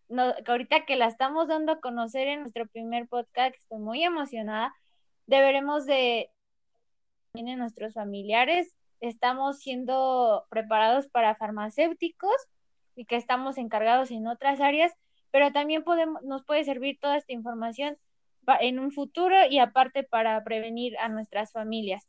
[0.07, 4.73] no, ahorita que la estamos dando a conocer en nuestro primer podcast, estoy muy emocionada,
[5.25, 6.29] deberemos de
[7.33, 12.35] en nuestros familiares, estamos siendo preparados para farmacéuticos
[12.95, 14.91] y que estamos encargados en otras áreas,
[15.31, 17.97] pero también podemos, nos puede servir toda esta información
[18.59, 22.05] en un futuro y aparte para prevenir a nuestras familias.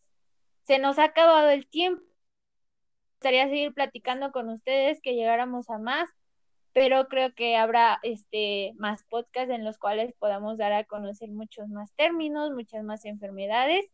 [0.64, 2.02] Se nos ha acabado el tiempo.
[2.02, 6.10] Me gustaría seguir platicando con ustedes, que llegáramos a más,
[6.72, 11.68] pero creo que habrá este más podcasts en los cuales podamos dar a conocer muchos
[11.68, 13.88] más términos, muchas más enfermedades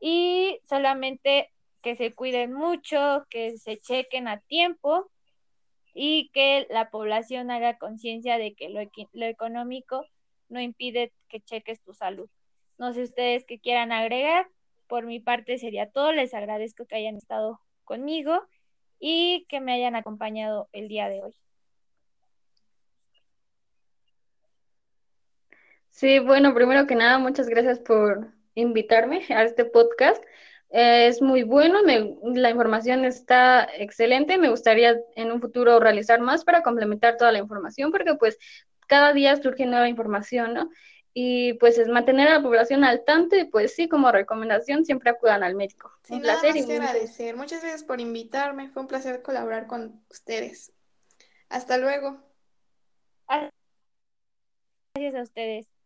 [0.00, 1.50] y solamente
[1.82, 5.10] que se cuiden mucho, que se chequen a tiempo
[5.94, 10.04] y que la población haga conciencia de que lo, económico
[10.48, 12.28] no impide que cheques tu salud.
[12.78, 14.48] No sé ustedes qué quieran agregar.
[14.88, 16.12] Por mi parte sería todo.
[16.12, 18.42] Les agradezco que hayan estado conmigo
[18.98, 21.34] y que me hayan acompañado el día de hoy.
[25.90, 30.22] Sí, bueno, primero que nada, muchas gracias por invitarme a este podcast.
[30.70, 31.80] es muy bueno,
[32.22, 34.38] la información está excelente.
[34.38, 38.38] Me gustaría en un futuro realizar más para complementar toda la información, porque pues
[38.86, 40.70] cada día surge nueva información, ¿no?
[41.12, 45.10] Y pues es mantener a la población al tanto y pues sí, como recomendación, siempre
[45.10, 45.92] acudan al médico.
[46.08, 47.36] un placer y agradecer.
[47.36, 48.70] Muchas gracias por invitarme.
[48.70, 50.72] Fue un placer colaborar con ustedes.
[51.48, 52.22] Hasta luego.
[54.94, 55.79] Gracias a ustedes.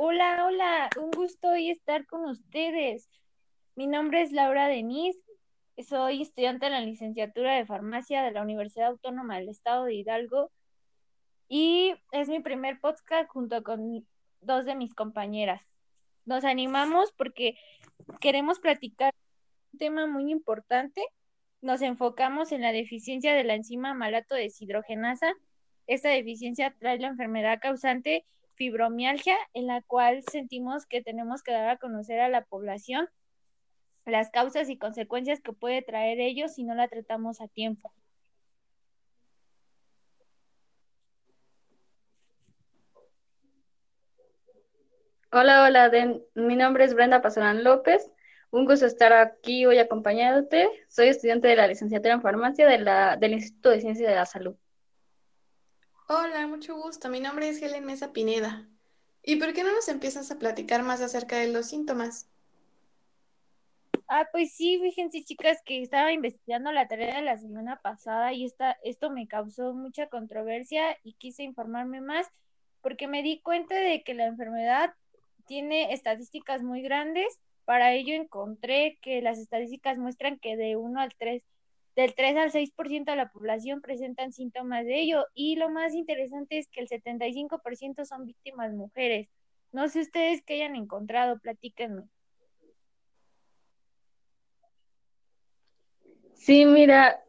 [0.00, 3.10] Hola, hola, un gusto hoy estar con ustedes.
[3.74, 5.18] Mi nombre es Laura Denise,
[5.76, 10.52] soy estudiante en la licenciatura de farmacia de la Universidad Autónoma del Estado de Hidalgo
[11.48, 14.06] y es mi primer podcast junto con
[14.40, 15.62] dos de mis compañeras.
[16.26, 17.56] Nos animamos porque
[18.20, 19.12] queremos platicar
[19.72, 21.04] un tema muy importante.
[21.60, 25.34] Nos enfocamos en la deficiencia de la enzima malato deshidrogenasa.
[25.88, 28.24] Esta deficiencia trae la enfermedad causante
[28.58, 33.08] fibromialgia, en la cual sentimos que tenemos que dar a conocer a la población
[34.04, 37.92] las causas y consecuencias que puede traer ellos si no la tratamos a tiempo.
[45.30, 45.90] Hola, hola,
[46.34, 48.10] mi nombre es Brenda Pasorán López.
[48.50, 50.68] Un gusto estar aquí hoy acompañándote.
[50.88, 54.24] Soy estudiante de la licenciatura en farmacia de la, del Instituto de Ciencias de la
[54.24, 54.56] Salud.
[56.10, 57.10] Hola, mucho gusto.
[57.10, 58.66] Mi nombre es Helen Mesa Pineda.
[59.22, 62.26] ¿Y por qué no nos empiezas a platicar más acerca de los síntomas?
[64.08, 68.46] Ah, pues sí, fíjense chicas que estaba investigando la tarea de la semana pasada y
[68.46, 72.26] esta, esto me causó mucha controversia y quise informarme más
[72.80, 74.94] porque me di cuenta de que la enfermedad
[75.46, 77.38] tiene estadísticas muy grandes.
[77.66, 81.42] Para ello encontré que las estadísticas muestran que de 1 al 3,
[81.98, 86.56] del 3 al 6% de la población presentan síntomas de ello y lo más interesante
[86.56, 89.28] es que el 75% son víctimas mujeres.
[89.72, 92.04] No sé ustedes qué hayan encontrado, platíquenme.
[96.34, 97.20] Sí, mira,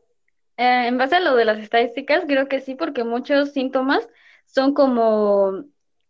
[0.55, 4.07] eh, en base a lo de las estadísticas, creo que sí, porque muchos síntomas
[4.45, 5.63] son como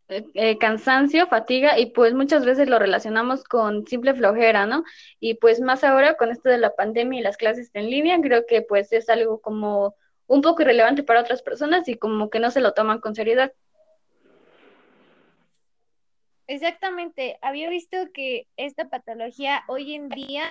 [0.10, 4.84] eh, cansancio, fatiga y pues muchas veces lo relacionamos con simple flojera, ¿no?
[5.20, 8.46] Y pues más ahora con esto de la pandemia y las clases en línea, creo
[8.48, 9.96] que pues es algo como
[10.26, 13.54] un poco irrelevante para otras personas y como que no se lo toman con seriedad.
[16.48, 20.50] Exactamente, había visto que esta patología hoy en día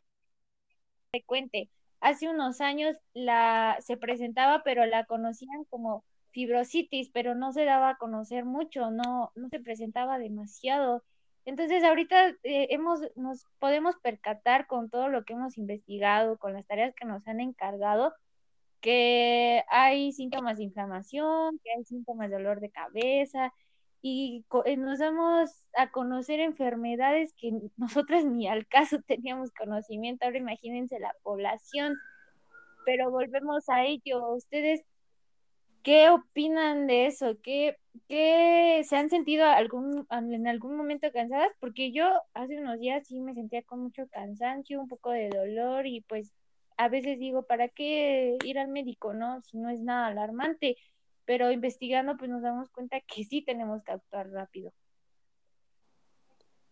[1.10, 1.68] frecuente.
[2.00, 7.90] Hace unos años la se presentaba, pero la conocían como fibrositis, pero no se daba
[7.90, 11.04] a conocer mucho, no, no se presentaba demasiado.
[11.44, 16.66] Entonces ahorita eh, hemos, nos podemos percatar con todo lo que hemos investigado, con las
[16.66, 18.14] tareas que nos han encargado,
[18.80, 23.52] que hay síntomas de inflamación, que hay síntomas de dolor de cabeza
[24.00, 30.24] y eh, nos damos a conocer enfermedades que nosotras ni al caso teníamos conocimiento.
[30.24, 31.96] Ahora imagínense la población,
[32.84, 34.28] pero volvemos a ello.
[34.34, 34.82] ¿Ustedes
[35.82, 37.38] ¿Qué opinan de eso?
[37.42, 41.50] ¿Qué, qué se han sentido algún, en algún momento cansadas?
[41.60, 45.86] Porque yo hace unos días sí me sentía con mucho cansancio, un poco de dolor
[45.86, 46.32] y pues
[46.76, 49.40] a veces digo, ¿para qué ir al médico, no?
[49.42, 50.76] Si no es nada alarmante,
[51.24, 54.72] pero investigando pues nos damos cuenta que sí tenemos que actuar rápido.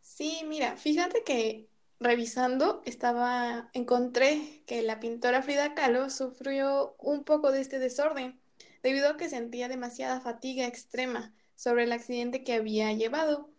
[0.00, 1.68] Sí, mira, fíjate que
[2.00, 8.40] revisando estaba, encontré que la pintora Frida Kahlo sufrió un poco de este desorden
[8.86, 13.50] debido a que sentía demasiada fatiga extrema sobre el accidente que había llevado.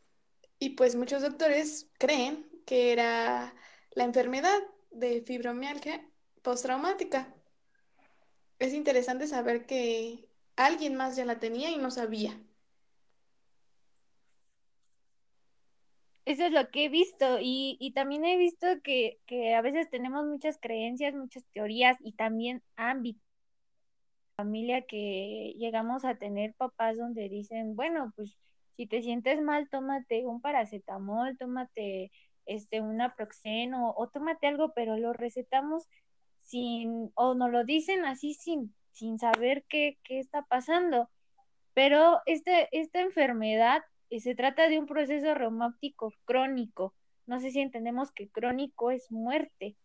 [0.57, 3.53] Y pues muchos doctores creen que era
[3.91, 4.57] la enfermedad
[4.89, 6.09] de fibromialgia
[6.43, 7.35] postraumática.
[8.57, 12.39] Es interesante saber que alguien más ya la tenía y no sabía.
[16.23, 19.89] Eso es lo que he visto y, y también he visto que, que a veces
[19.89, 23.26] tenemos muchas creencias, muchas teorías y también ámbitos
[24.37, 28.37] familia que llegamos a tener papás donde dicen, bueno, pues
[28.75, 32.11] si te sientes mal, tómate un paracetamol, tómate
[32.45, 35.87] este un naproxeno o tómate algo, pero lo recetamos
[36.43, 41.09] sin o nos lo dicen así sin sin saber qué, qué está pasando.
[41.73, 46.93] Pero este, esta enfermedad eh, se trata de un proceso reumático crónico.
[47.25, 49.75] No sé si entendemos que crónico es muerte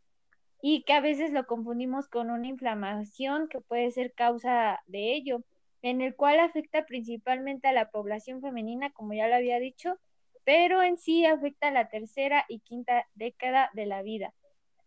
[0.64, 5.42] y que a veces lo confundimos con una inflamación que puede ser causa de ello,
[5.82, 9.98] en el cual afecta principalmente a la población femenina, como ya lo había dicho,
[10.44, 14.32] pero en sí afecta a la tercera y quinta década de la vida.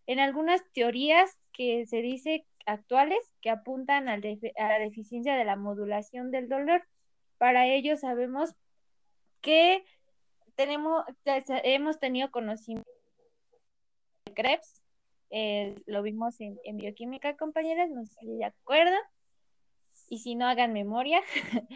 [0.08, 6.32] En algunas teorías que se dice actuales que apuntan a la deficiencia de la modulación
[6.32, 6.88] del dolor,
[7.38, 8.56] para ello sabemos
[9.42, 9.84] que
[10.56, 12.90] tenemos, hemos tenido conocimiento
[14.26, 14.85] de Krebs,
[15.30, 19.00] eh, lo vimos en, bioquímica, compañeras, no sé si se acuerdan,
[20.10, 21.22] y si no, hagan memoria.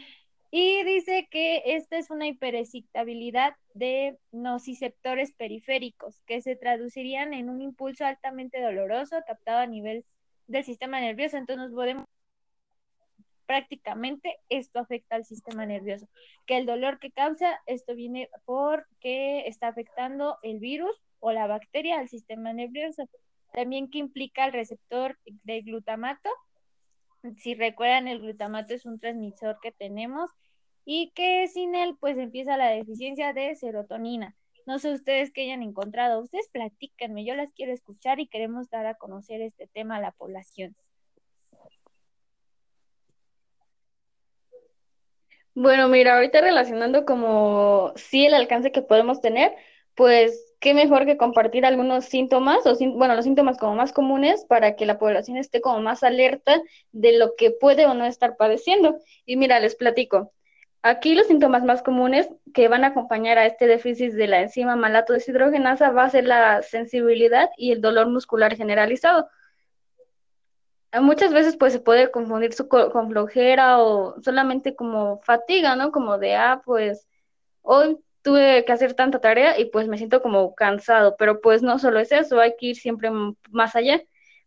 [0.52, 7.62] y dice que esta es una hiperexcitabilidad de nociceptores periféricos, que se traducirían en un
[7.62, 10.06] impulso altamente doloroso captado a nivel
[10.48, 11.38] del sistema nervioso.
[11.38, 12.06] Entonces podemos
[13.50, 16.08] prácticamente esto afecta al sistema nervioso.
[16.46, 21.98] Que el dolor que causa, esto viene porque está afectando el virus o la bacteria
[21.98, 23.10] al sistema nervioso
[23.52, 26.30] también que implica el receptor de glutamato.
[27.38, 30.32] Si recuerdan, el glutamato es un transmisor que tenemos
[30.86, 34.36] y que sin él pues empieza la deficiencia de serotonina.
[34.66, 38.86] No sé ustedes qué hayan encontrado, ustedes platícanme, yo las quiero escuchar y queremos dar
[38.86, 40.76] a conocer este tema a la población.
[45.56, 49.56] Bueno, mira, ahorita relacionando como sí el alcance que podemos tener,
[49.96, 54.76] pues qué mejor que compartir algunos síntomas, o bueno, los síntomas como más comunes para
[54.76, 59.00] que la población esté como más alerta de lo que puede o no estar padeciendo.
[59.26, 60.34] Y mira, les platico.
[60.82, 64.76] Aquí los síntomas más comunes que van a acompañar a este déficit de la enzima
[64.76, 69.30] malato deshidrogenasa va a ser la sensibilidad y el dolor muscular generalizado.
[71.02, 75.92] Muchas veces pues se puede confundir su con flojera o solamente como fatiga, ¿no?
[75.92, 77.08] Como de, ah, pues
[77.62, 81.80] hoy tuve que hacer tanta tarea y pues me siento como cansado, pero pues no
[81.80, 83.10] solo es eso, hay que ir siempre
[83.50, 84.02] más allá.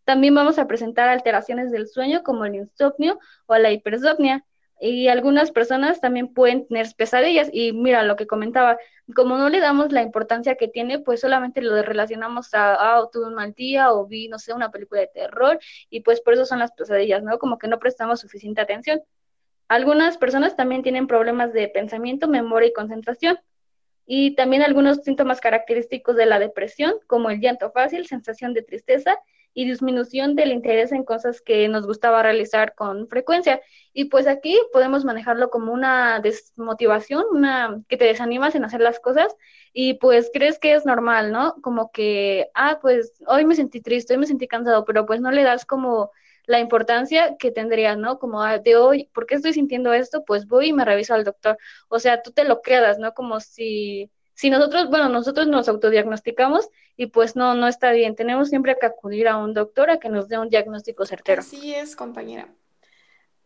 [0.05, 4.45] También vamos a presentar alteraciones del sueño como el insomnio o la hipersomnia.
[4.81, 7.49] Y algunas personas también pueden tener pesadillas.
[7.53, 8.79] Y mira lo que comentaba,
[9.14, 13.27] como no le damos la importancia que tiene, pues solamente lo relacionamos a, ah, tuve
[13.27, 16.47] un mal día o vi, no sé, una película de terror y pues por eso
[16.47, 17.39] son las pesadillas, ¿no?
[17.39, 19.01] Como que no prestamos suficiente atención.
[19.68, 23.39] Algunas personas también tienen problemas de pensamiento, memoria y concentración.
[24.07, 29.18] Y también algunos síntomas característicos de la depresión, como el llanto fácil, sensación de tristeza
[29.55, 33.61] y disminución del interés en cosas que nos gustaba realizar con frecuencia.
[33.92, 38.98] Y pues aquí podemos manejarlo como una desmotivación, una que te desanimas en hacer las
[39.00, 39.36] cosas
[39.72, 41.55] y pues crees que es normal, ¿no?
[41.62, 45.30] Como que, ah, pues hoy me sentí triste, hoy me sentí cansado, pero pues no
[45.30, 46.11] le das como
[46.45, 48.18] la importancia que tendría, ¿no?
[48.18, 50.24] Como ah, de hoy, ¿por qué estoy sintiendo esto?
[50.24, 51.59] Pues voy y me reviso al doctor.
[51.88, 53.14] O sea, tú te lo quedas, ¿no?
[53.14, 58.16] Como si si nosotros, bueno, nosotros nos autodiagnosticamos y pues no, no está bien.
[58.16, 61.43] Tenemos siempre que acudir a un doctor a que nos dé un diagnóstico certero.
[61.43, 62.53] Así es, compañera.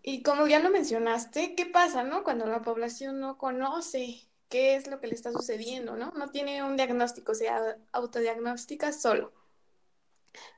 [0.02, 2.22] Y como ya lo mencionaste, ¿qué pasa, no?
[2.22, 6.12] Cuando la población no conoce qué es lo que le está sucediendo, ¿no?
[6.12, 7.48] No tiene un diagnóstico, se
[7.92, 9.32] autodiagnostica solo.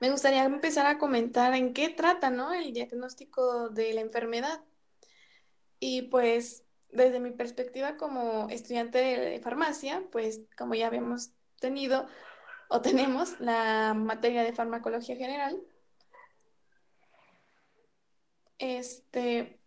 [0.01, 2.53] Me gustaría empezar a comentar en qué trata, ¿no?
[2.53, 4.61] El diagnóstico de la enfermedad.
[5.81, 12.07] Y pues desde mi perspectiva como estudiante de farmacia, pues como ya habíamos tenido
[12.68, 15.61] o tenemos la materia de farmacología general,
[18.59, 19.57] este,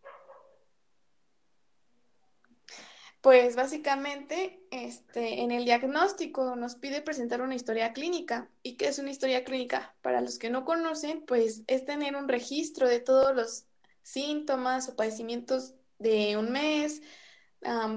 [3.21, 8.49] pues básicamente este, en el diagnóstico nos pide presentar una historia clínica.
[8.63, 9.95] ¿Y qué es una historia clínica?
[10.01, 13.65] Para los que no conocen, pues es tener un registro de todos los
[14.01, 17.01] síntomas o padecimientos de un mes,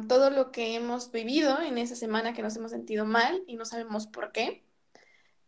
[0.08, 3.64] todo lo que hemos vivido en esa semana que nos hemos sentido mal y no
[3.64, 4.64] sabemos por qué,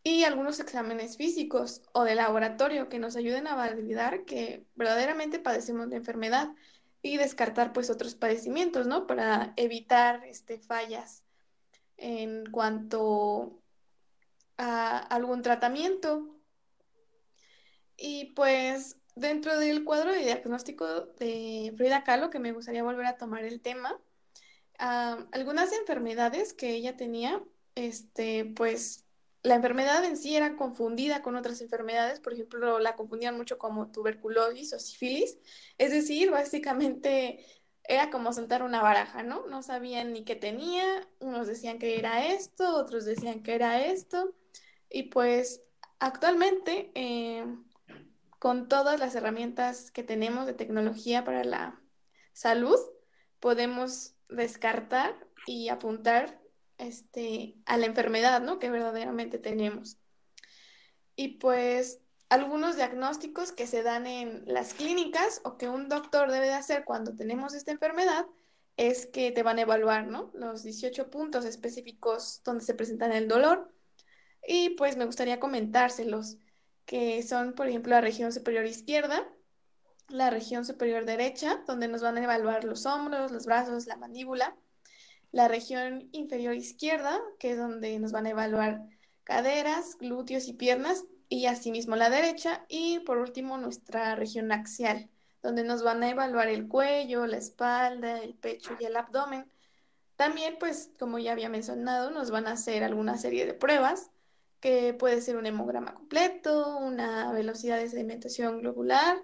[0.03, 5.91] y algunos exámenes físicos o de laboratorio que nos ayuden a validar que verdaderamente padecemos
[5.91, 6.51] de enfermedad
[7.07, 9.07] y descartar pues otros padecimientos, ¿no?
[9.07, 11.23] Para evitar este, fallas
[11.97, 13.63] en cuanto
[14.57, 16.37] a algún tratamiento.
[17.97, 20.87] Y pues dentro del cuadro de diagnóstico
[21.19, 23.99] de Frida Kahlo, que me gustaría volver a tomar el tema,
[24.79, 27.43] algunas enfermedades que ella tenía,
[27.75, 29.06] este, pues
[29.47, 33.93] la enfermedad en sí era confundida con otras enfermedades, por ejemplo, la confundían mucho como
[33.93, 35.39] tuberculosis o sífilis,
[35.79, 37.47] es decir, básicamente
[37.85, 39.47] era como soltar una baraja, ¿no?
[39.47, 40.85] No sabían ni qué tenía,
[41.21, 44.35] unos decían que era esto, otros decían que era esto,
[44.91, 45.63] y pues
[46.01, 47.47] actualmente eh,
[48.41, 51.81] con todas las herramientas que tenemos de tecnología para la
[52.33, 52.81] salud,
[53.39, 55.15] podemos descartar
[55.47, 56.41] y apuntar
[56.79, 58.59] este, a la enfermedad, ¿no?
[58.59, 59.99] Que verdaderamente tenemos.
[61.15, 66.47] Y pues algunos diagnósticos que se dan en las clínicas o que un doctor debe
[66.47, 68.27] de hacer cuando tenemos esta enfermedad
[68.77, 70.31] es que te van a evaluar, ¿no?
[70.35, 73.73] Los 18 puntos específicos donde se presentan el dolor.
[74.47, 76.37] Y pues me gustaría comentárselos
[76.85, 79.27] que son, por ejemplo, la región superior izquierda,
[80.09, 84.57] la región superior derecha, donde nos van a evaluar los hombros, los brazos, la mandíbula,
[85.33, 88.83] la región inferior izquierda, que es donde nos van a evaluar
[89.25, 95.11] caderas, glúteos y piernas, y asimismo la derecha, y por último nuestra región axial,
[95.43, 99.51] donde nos van a evaluar el cuello, la espalda, el pecho y el abdomen.
[100.17, 104.11] También, pues, como ya había mencionado, nos van a hacer alguna serie de pruebas
[104.61, 109.23] que puede ser un hemograma completo, una velocidad de sedimentación globular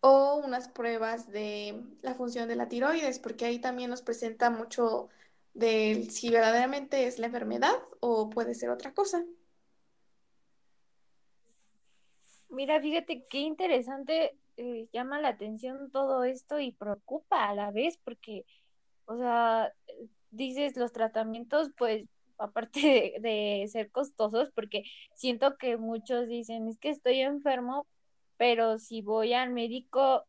[0.00, 5.08] o unas pruebas de la función de la tiroides, porque ahí también nos presenta mucho
[5.56, 9.24] de si verdaderamente es la enfermedad o puede ser otra cosa.
[12.50, 17.98] Mira, fíjate qué interesante eh, llama la atención todo esto y preocupa a la vez
[18.04, 18.44] porque,
[19.06, 19.72] o sea,
[20.30, 22.04] dices los tratamientos, pues
[22.38, 24.84] aparte de, ser costosos, porque
[25.14, 27.86] siento que muchos dicen, es que estoy enfermo,
[28.36, 30.26] pero si voy al médico,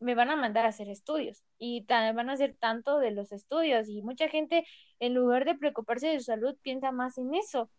[0.00, 3.88] me van a mandar a hacer estudios y van a hacer tanto de los estudios
[3.88, 4.66] y mucha gente
[4.98, 7.70] en lugar de preocuparse de su salud piensa más en eso.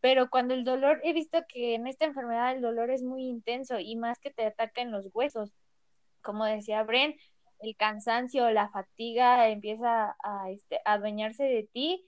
[0.00, 3.80] Pero cuando el dolor, he visto que en esta enfermedad el dolor es muy intenso
[3.80, 5.52] y más que te ataca en los huesos.
[6.22, 7.16] Como decía Bren,
[7.60, 12.04] el cansancio, la fatiga empieza a, este, adueñarse de ti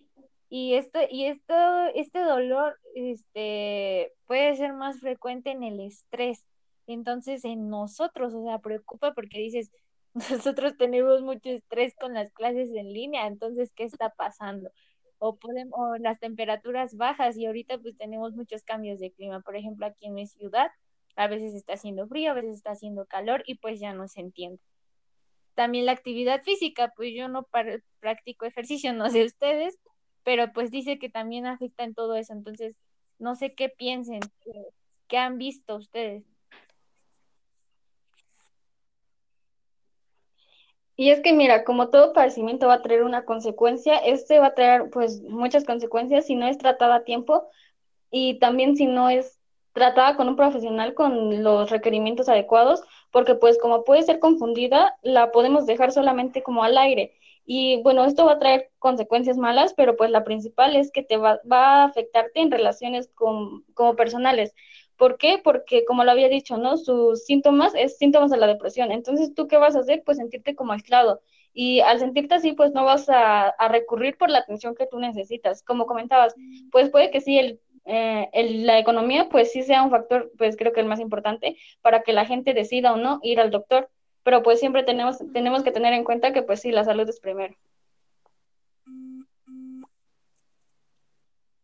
[0.49, 6.45] y esto, y esto, este dolor este, puede ser más frecuente en el estrés.
[6.87, 9.70] Entonces, en nosotros, o sea, preocupa porque dices,
[10.14, 14.70] nosotros tenemos mucho estrés con las clases en línea, entonces, ¿qué está pasando?
[15.18, 19.41] O, podemos, o las temperaturas bajas y ahorita pues tenemos muchos cambios de clima.
[19.41, 20.70] Por ejemplo, aquí en mi ciudad,
[21.16, 24.20] a veces está haciendo frío, a veces está haciendo calor y pues ya no se
[24.20, 24.61] entiende.
[25.55, 27.49] También la actividad física, pues yo no
[28.01, 29.78] practico ejercicio, no sé ustedes,
[30.22, 32.34] pero pues dice que también afecta en todo eso.
[32.34, 32.76] Entonces,
[33.18, 34.20] no sé qué piensen,
[35.09, 36.24] qué han visto ustedes.
[40.97, 44.55] Y es que mira, como todo padecimiento va a traer una consecuencia, este va a
[44.55, 47.49] traer pues muchas consecuencias si no es tratada a tiempo
[48.11, 49.38] y también si no es
[49.72, 52.82] tratada con un profesional con los requerimientos adecuados,
[53.12, 57.12] porque pues como puede ser confundida, la podemos dejar solamente como al aire.
[57.44, 61.18] Y bueno, esto va a traer consecuencias malas, pero pues la principal es que te
[61.18, 64.55] va, va a afectarte en relaciones con, como personales.
[64.97, 65.40] ¿Por qué?
[65.42, 66.76] Porque como lo había dicho, ¿no?
[66.76, 68.92] Sus síntomas es síntomas de la depresión.
[68.92, 70.03] Entonces, ¿tú qué vas a hacer?
[70.05, 71.20] Pues sentirte como aislado.
[71.53, 74.99] Y al sentirte así, pues no vas a, a recurrir por la atención que tú
[74.99, 75.62] necesitas.
[75.62, 76.34] Como comentabas,
[76.70, 78.28] pues puede que sí, el eh,
[78.64, 82.12] la economía pues sí sea un factor, pues creo que el más importante para que
[82.12, 83.88] la gente decida o no ir al doctor,
[84.24, 87.20] pero pues siempre tenemos, tenemos que tener en cuenta que pues sí, la salud es
[87.20, 87.55] primero.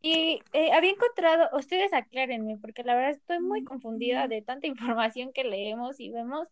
[0.02, 4.66] Y eh, había encontrado, ustedes aclárenme, porque la verdad estoy muy confundida de tanta
[4.98, 6.48] información que leemos y vemos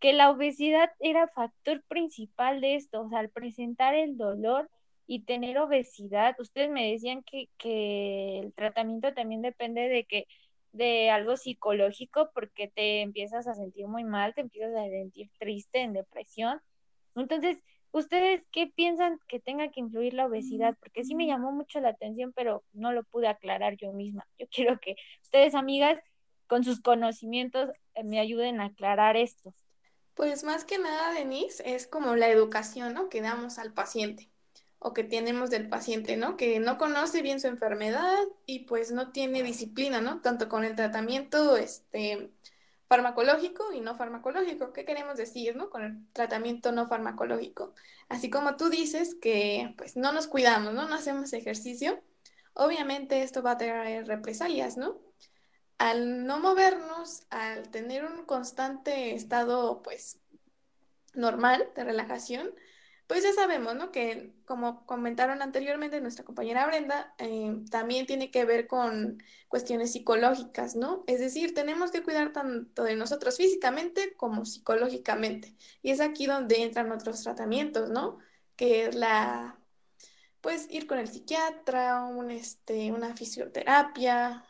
[0.00, 4.70] que la obesidad era factor principal de esto, o sea, al presentar el dolor,
[5.08, 10.26] y tener obesidad, ustedes me decían que, que el tratamiento también depende de que
[10.72, 15.80] de algo psicológico porque te empiezas a sentir muy mal, te empiezas a sentir triste,
[15.80, 16.60] en depresión.
[17.16, 17.56] Entonces,
[17.92, 20.76] ¿ustedes qué piensan que tenga que influir la obesidad?
[20.80, 24.26] Porque sí me llamó mucho la atención, pero no lo pude aclarar yo misma.
[24.38, 25.98] Yo quiero que ustedes, amigas,
[26.46, 29.54] con sus conocimientos, eh, me ayuden a aclarar esto.
[30.14, 33.08] Pues más que nada, Denise, es como la educación ¿no?
[33.08, 34.28] que damos al paciente
[34.80, 36.36] o que tenemos del paciente, ¿no?
[36.36, 38.16] Que no conoce bien su enfermedad
[38.46, 40.20] y pues no tiene disciplina, ¿no?
[40.20, 42.30] Tanto con el tratamiento este,
[42.88, 44.72] farmacológico y no farmacológico.
[44.72, 45.70] ¿Qué queremos decir, ¿no?
[45.70, 47.74] Con el tratamiento no farmacológico.
[48.08, 50.88] Así como tú dices que pues no nos cuidamos, ¿no?
[50.88, 52.02] No hacemos ejercicio.
[52.54, 54.98] Obviamente esto va a traer represalias, ¿no?
[55.76, 60.18] Al no movernos, al tener un constante estado pues
[61.14, 62.50] normal de relajación,
[63.08, 63.90] pues ya sabemos, ¿no?
[63.90, 70.76] Que como comentaron anteriormente nuestra compañera Brenda, eh, también tiene que ver con cuestiones psicológicas,
[70.76, 71.04] ¿no?
[71.06, 75.56] Es decir, tenemos que cuidar tanto de nosotros físicamente como psicológicamente.
[75.82, 78.18] Y es aquí donde entran otros tratamientos, ¿no?
[78.56, 79.58] Que es la,
[80.42, 84.44] pues ir con el psiquiatra, un, este, una fisioterapia,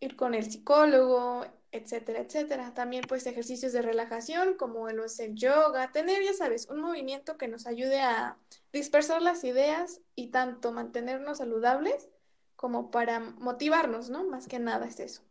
[0.00, 2.74] ir con el psicólogo, etcétera, etcétera.
[2.74, 7.48] También pues ejercicios de relajación como el, el yoga, tener, ya sabes, un movimiento que
[7.48, 8.36] nos ayude a
[8.72, 12.08] dispersar las ideas y tanto mantenernos saludables
[12.56, 14.24] como para motivarnos, ¿no?
[14.24, 15.22] Más que nada es eso.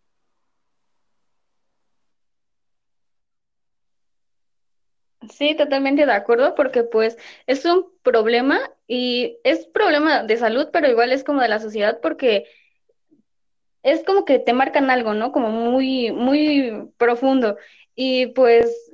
[5.29, 7.17] Sí, totalmente de acuerdo, porque pues
[7.47, 11.99] es un problema y es problema de salud, pero igual es como de la sociedad,
[12.01, 12.45] porque
[13.87, 15.31] es como que te marcan algo, ¿no?
[15.31, 17.57] Como muy, muy profundo.
[17.95, 18.91] Y pues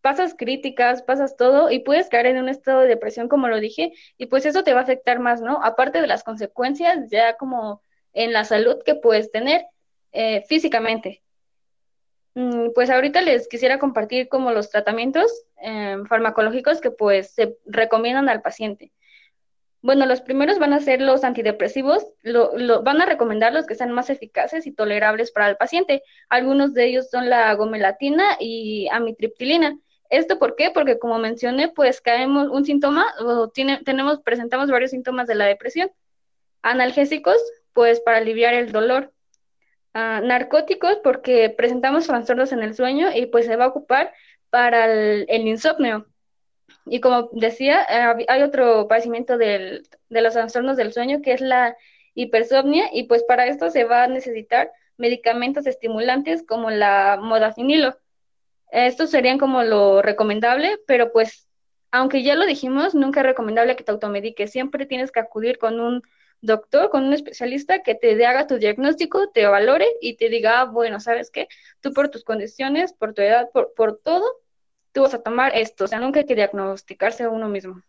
[0.00, 3.92] pasas críticas, pasas todo y puedes caer en un estado de depresión, como lo dije,
[4.18, 5.62] y pues eso te va a afectar más, ¿no?
[5.62, 7.80] Aparte de las consecuencias ya como
[8.12, 9.66] en la salud que puedes tener
[10.12, 11.22] eh, físicamente.
[12.34, 15.30] Mm, pues ahorita les quisiera compartir como los tratamientos
[15.62, 18.90] eh, farmacológicos que pues se recomiendan al paciente.
[19.84, 23.92] Bueno, los primeros van a ser los antidepresivos, lo, van a recomendar los que sean
[23.92, 26.02] más eficaces y tolerables para el paciente.
[26.30, 29.78] Algunos de ellos son la gomelatina y amitriptilina.
[30.08, 30.70] ¿Esto por qué?
[30.70, 35.90] Porque como mencioné, pues caemos un síntoma o tenemos, presentamos varios síntomas de la depresión.
[36.62, 37.36] Analgésicos,
[37.74, 39.12] pues para aliviar el dolor.
[39.92, 44.14] Ah, narcóticos, porque presentamos trastornos en el sueño y pues se va a ocupar
[44.48, 46.06] para el insomnio.
[46.86, 51.76] Y como decía, eh, hay otro padecimiento de los trastornos del sueño que es la
[52.14, 57.98] hipersomnia y pues para esto se va a necesitar medicamentos estimulantes como la modafinilo.
[58.70, 61.48] Estos serían como lo recomendable, pero pues
[61.90, 64.50] aunque ya lo dijimos, nunca es recomendable que te automediques.
[64.50, 66.02] Siempre tienes que acudir con un
[66.40, 70.64] doctor, con un especialista que te haga tu diagnóstico, te valore y te diga, ah,
[70.64, 71.48] bueno, ¿sabes qué?
[71.80, 74.24] Tú por tus condiciones, por tu edad, por, por todo,
[74.94, 77.82] tú vas a tomar esto, o sea, nunca hay que diagnosticarse a uno mismo.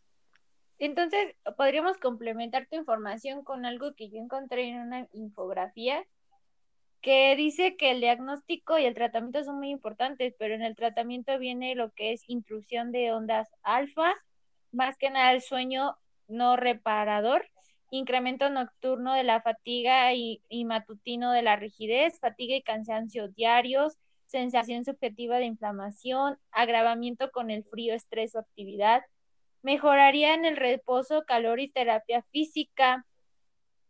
[0.79, 6.03] Entonces, podríamos complementar tu información con algo que yo encontré en una infografía
[7.01, 11.37] que dice que el diagnóstico y el tratamiento son muy importantes, pero en el tratamiento
[11.37, 14.11] viene lo que es intrusión de ondas alfa,
[14.71, 15.95] más que nada el sueño
[16.27, 17.47] no reparador,
[17.91, 23.99] incremento nocturno de la fatiga y, y matutino de la rigidez, fatiga y cansancio diarios,
[24.35, 29.01] sensación subjetiva de inflamación, agravamiento con el frío, estrés o actividad,
[29.61, 33.05] mejoraría en el reposo, calor y terapia física,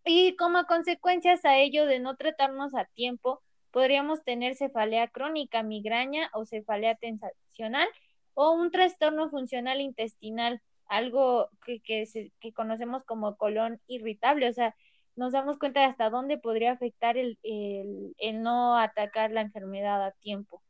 [0.05, 3.41] y como consecuencias a ello de no tratarnos a tiempo,
[3.71, 7.87] podríamos tener cefalea crónica, migraña o cefalea tensacional
[8.35, 14.75] o un trastorno funcional intestinal, algo que, que, conocemos como colon irritable, o sea,
[15.15, 20.03] nos damos cuenta de hasta dónde podría afectar el, el, el no atacar la enfermedad
[20.05, 20.61] a tiempo,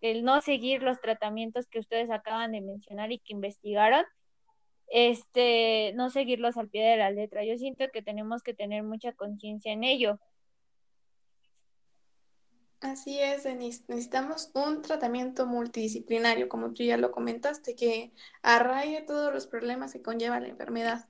[0.00, 4.04] el no seguir los tratamientos que ustedes acaban de mencionar y que investigaron
[4.88, 7.44] este, no seguirlos al pie de la letra.
[7.44, 10.18] Yo siento que tenemos que tener mucha conciencia en ello.
[12.80, 13.84] Así es, Denise.
[13.88, 20.02] Necesitamos un tratamiento multidisciplinario, como tú ya lo comentaste, que arraigue todos los problemas que
[20.02, 21.08] conlleva la enfermedad.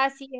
[0.00, 0.30] Así.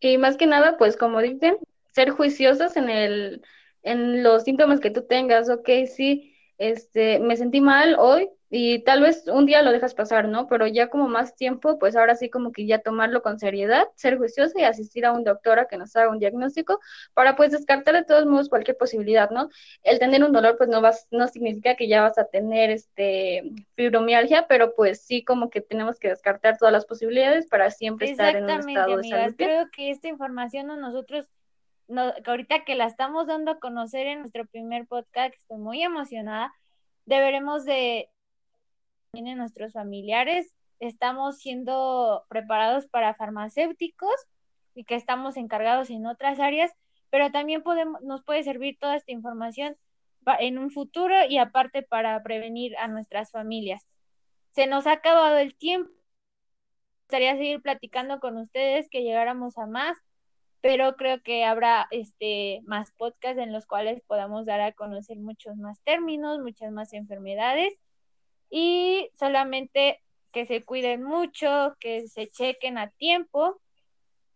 [0.00, 1.56] Y más que nada, pues como dicen,
[1.92, 3.42] ser juiciosos en el,
[3.82, 9.02] en los síntomas que tú tengas, ok, sí, este, me sentí mal hoy y tal
[9.02, 10.46] vez un día lo dejas pasar, ¿no?
[10.46, 14.18] Pero ya como más tiempo, pues ahora sí como que ya tomarlo con seriedad, ser
[14.18, 16.78] juicioso y asistir a un doctor a que nos haga un diagnóstico
[17.12, 19.48] para pues descartar de todos modos cualquier posibilidad, ¿no?
[19.82, 23.42] El tener un dolor pues no vas, no significa que ya vas a tener este
[23.74, 28.36] fibromialgia, pero pues sí como que tenemos que descartar todas las posibilidades para siempre estar
[28.36, 29.34] en un estado de salud.
[29.36, 31.26] Creo que esta información a nosotros
[31.88, 36.52] no, ahorita que la estamos dando a conocer en nuestro primer podcast, estoy muy emocionada,
[37.04, 38.08] deberemos de
[39.24, 44.14] en nuestros familiares, estamos siendo preparados para farmacéuticos
[44.74, 46.72] y que estamos encargados en otras áreas,
[47.08, 49.76] pero también podemos, nos puede servir toda esta información
[50.38, 53.86] en un futuro y aparte para prevenir a nuestras familias.
[54.50, 55.90] Se nos ha acabado el tiempo.
[55.90, 59.96] Me gustaría seguir platicando con ustedes, que llegáramos a más,
[60.60, 65.56] pero creo que habrá este más podcasts en los cuales podamos dar a conocer muchos
[65.56, 67.78] más términos, muchas más enfermedades
[68.50, 70.00] y solamente
[70.32, 73.60] que se cuiden mucho, que se chequen a tiempo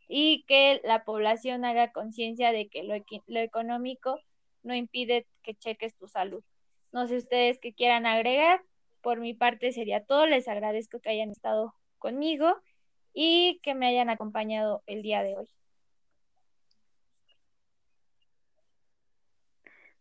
[0.08, 2.94] y que la población haga conciencia de que lo,
[3.26, 4.18] lo económico
[4.62, 6.42] no impide que cheques tu salud.
[6.92, 8.62] No sé ustedes qué quieran agregar.
[9.02, 10.26] Por mi parte sería todo.
[10.26, 12.56] Les agradezco que hayan estado conmigo
[13.12, 15.48] y que me hayan acompañado el día de hoy.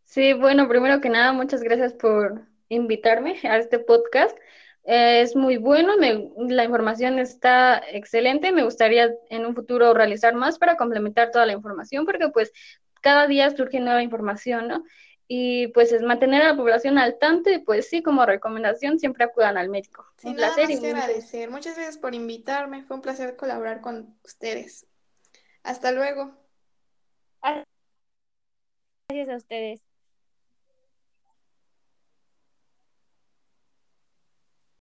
[0.04, 4.36] Sí, bueno, primero que nada, muchas gracias por invitarme a este podcast.
[4.84, 8.50] es muy bueno, la información está excelente.
[8.52, 12.52] Me gustaría en un futuro realizar más para complementar toda la información, porque pues
[13.02, 14.84] cada día surge nueva información, ¿no?
[15.28, 19.24] Y pues es mantener a la población al tanto y pues sí, como recomendación, siempre
[19.24, 20.04] acudan al médico.
[20.24, 21.50] un placer y agradecer.
[21.50, 22.82] Muchas gracias por invitarme.
[22.82, 24.86] Fue un placer colaborar con ustedes.
[25.62, 26.36] Hasta luego.
[29.08, 29.89] Gracias a ustedes.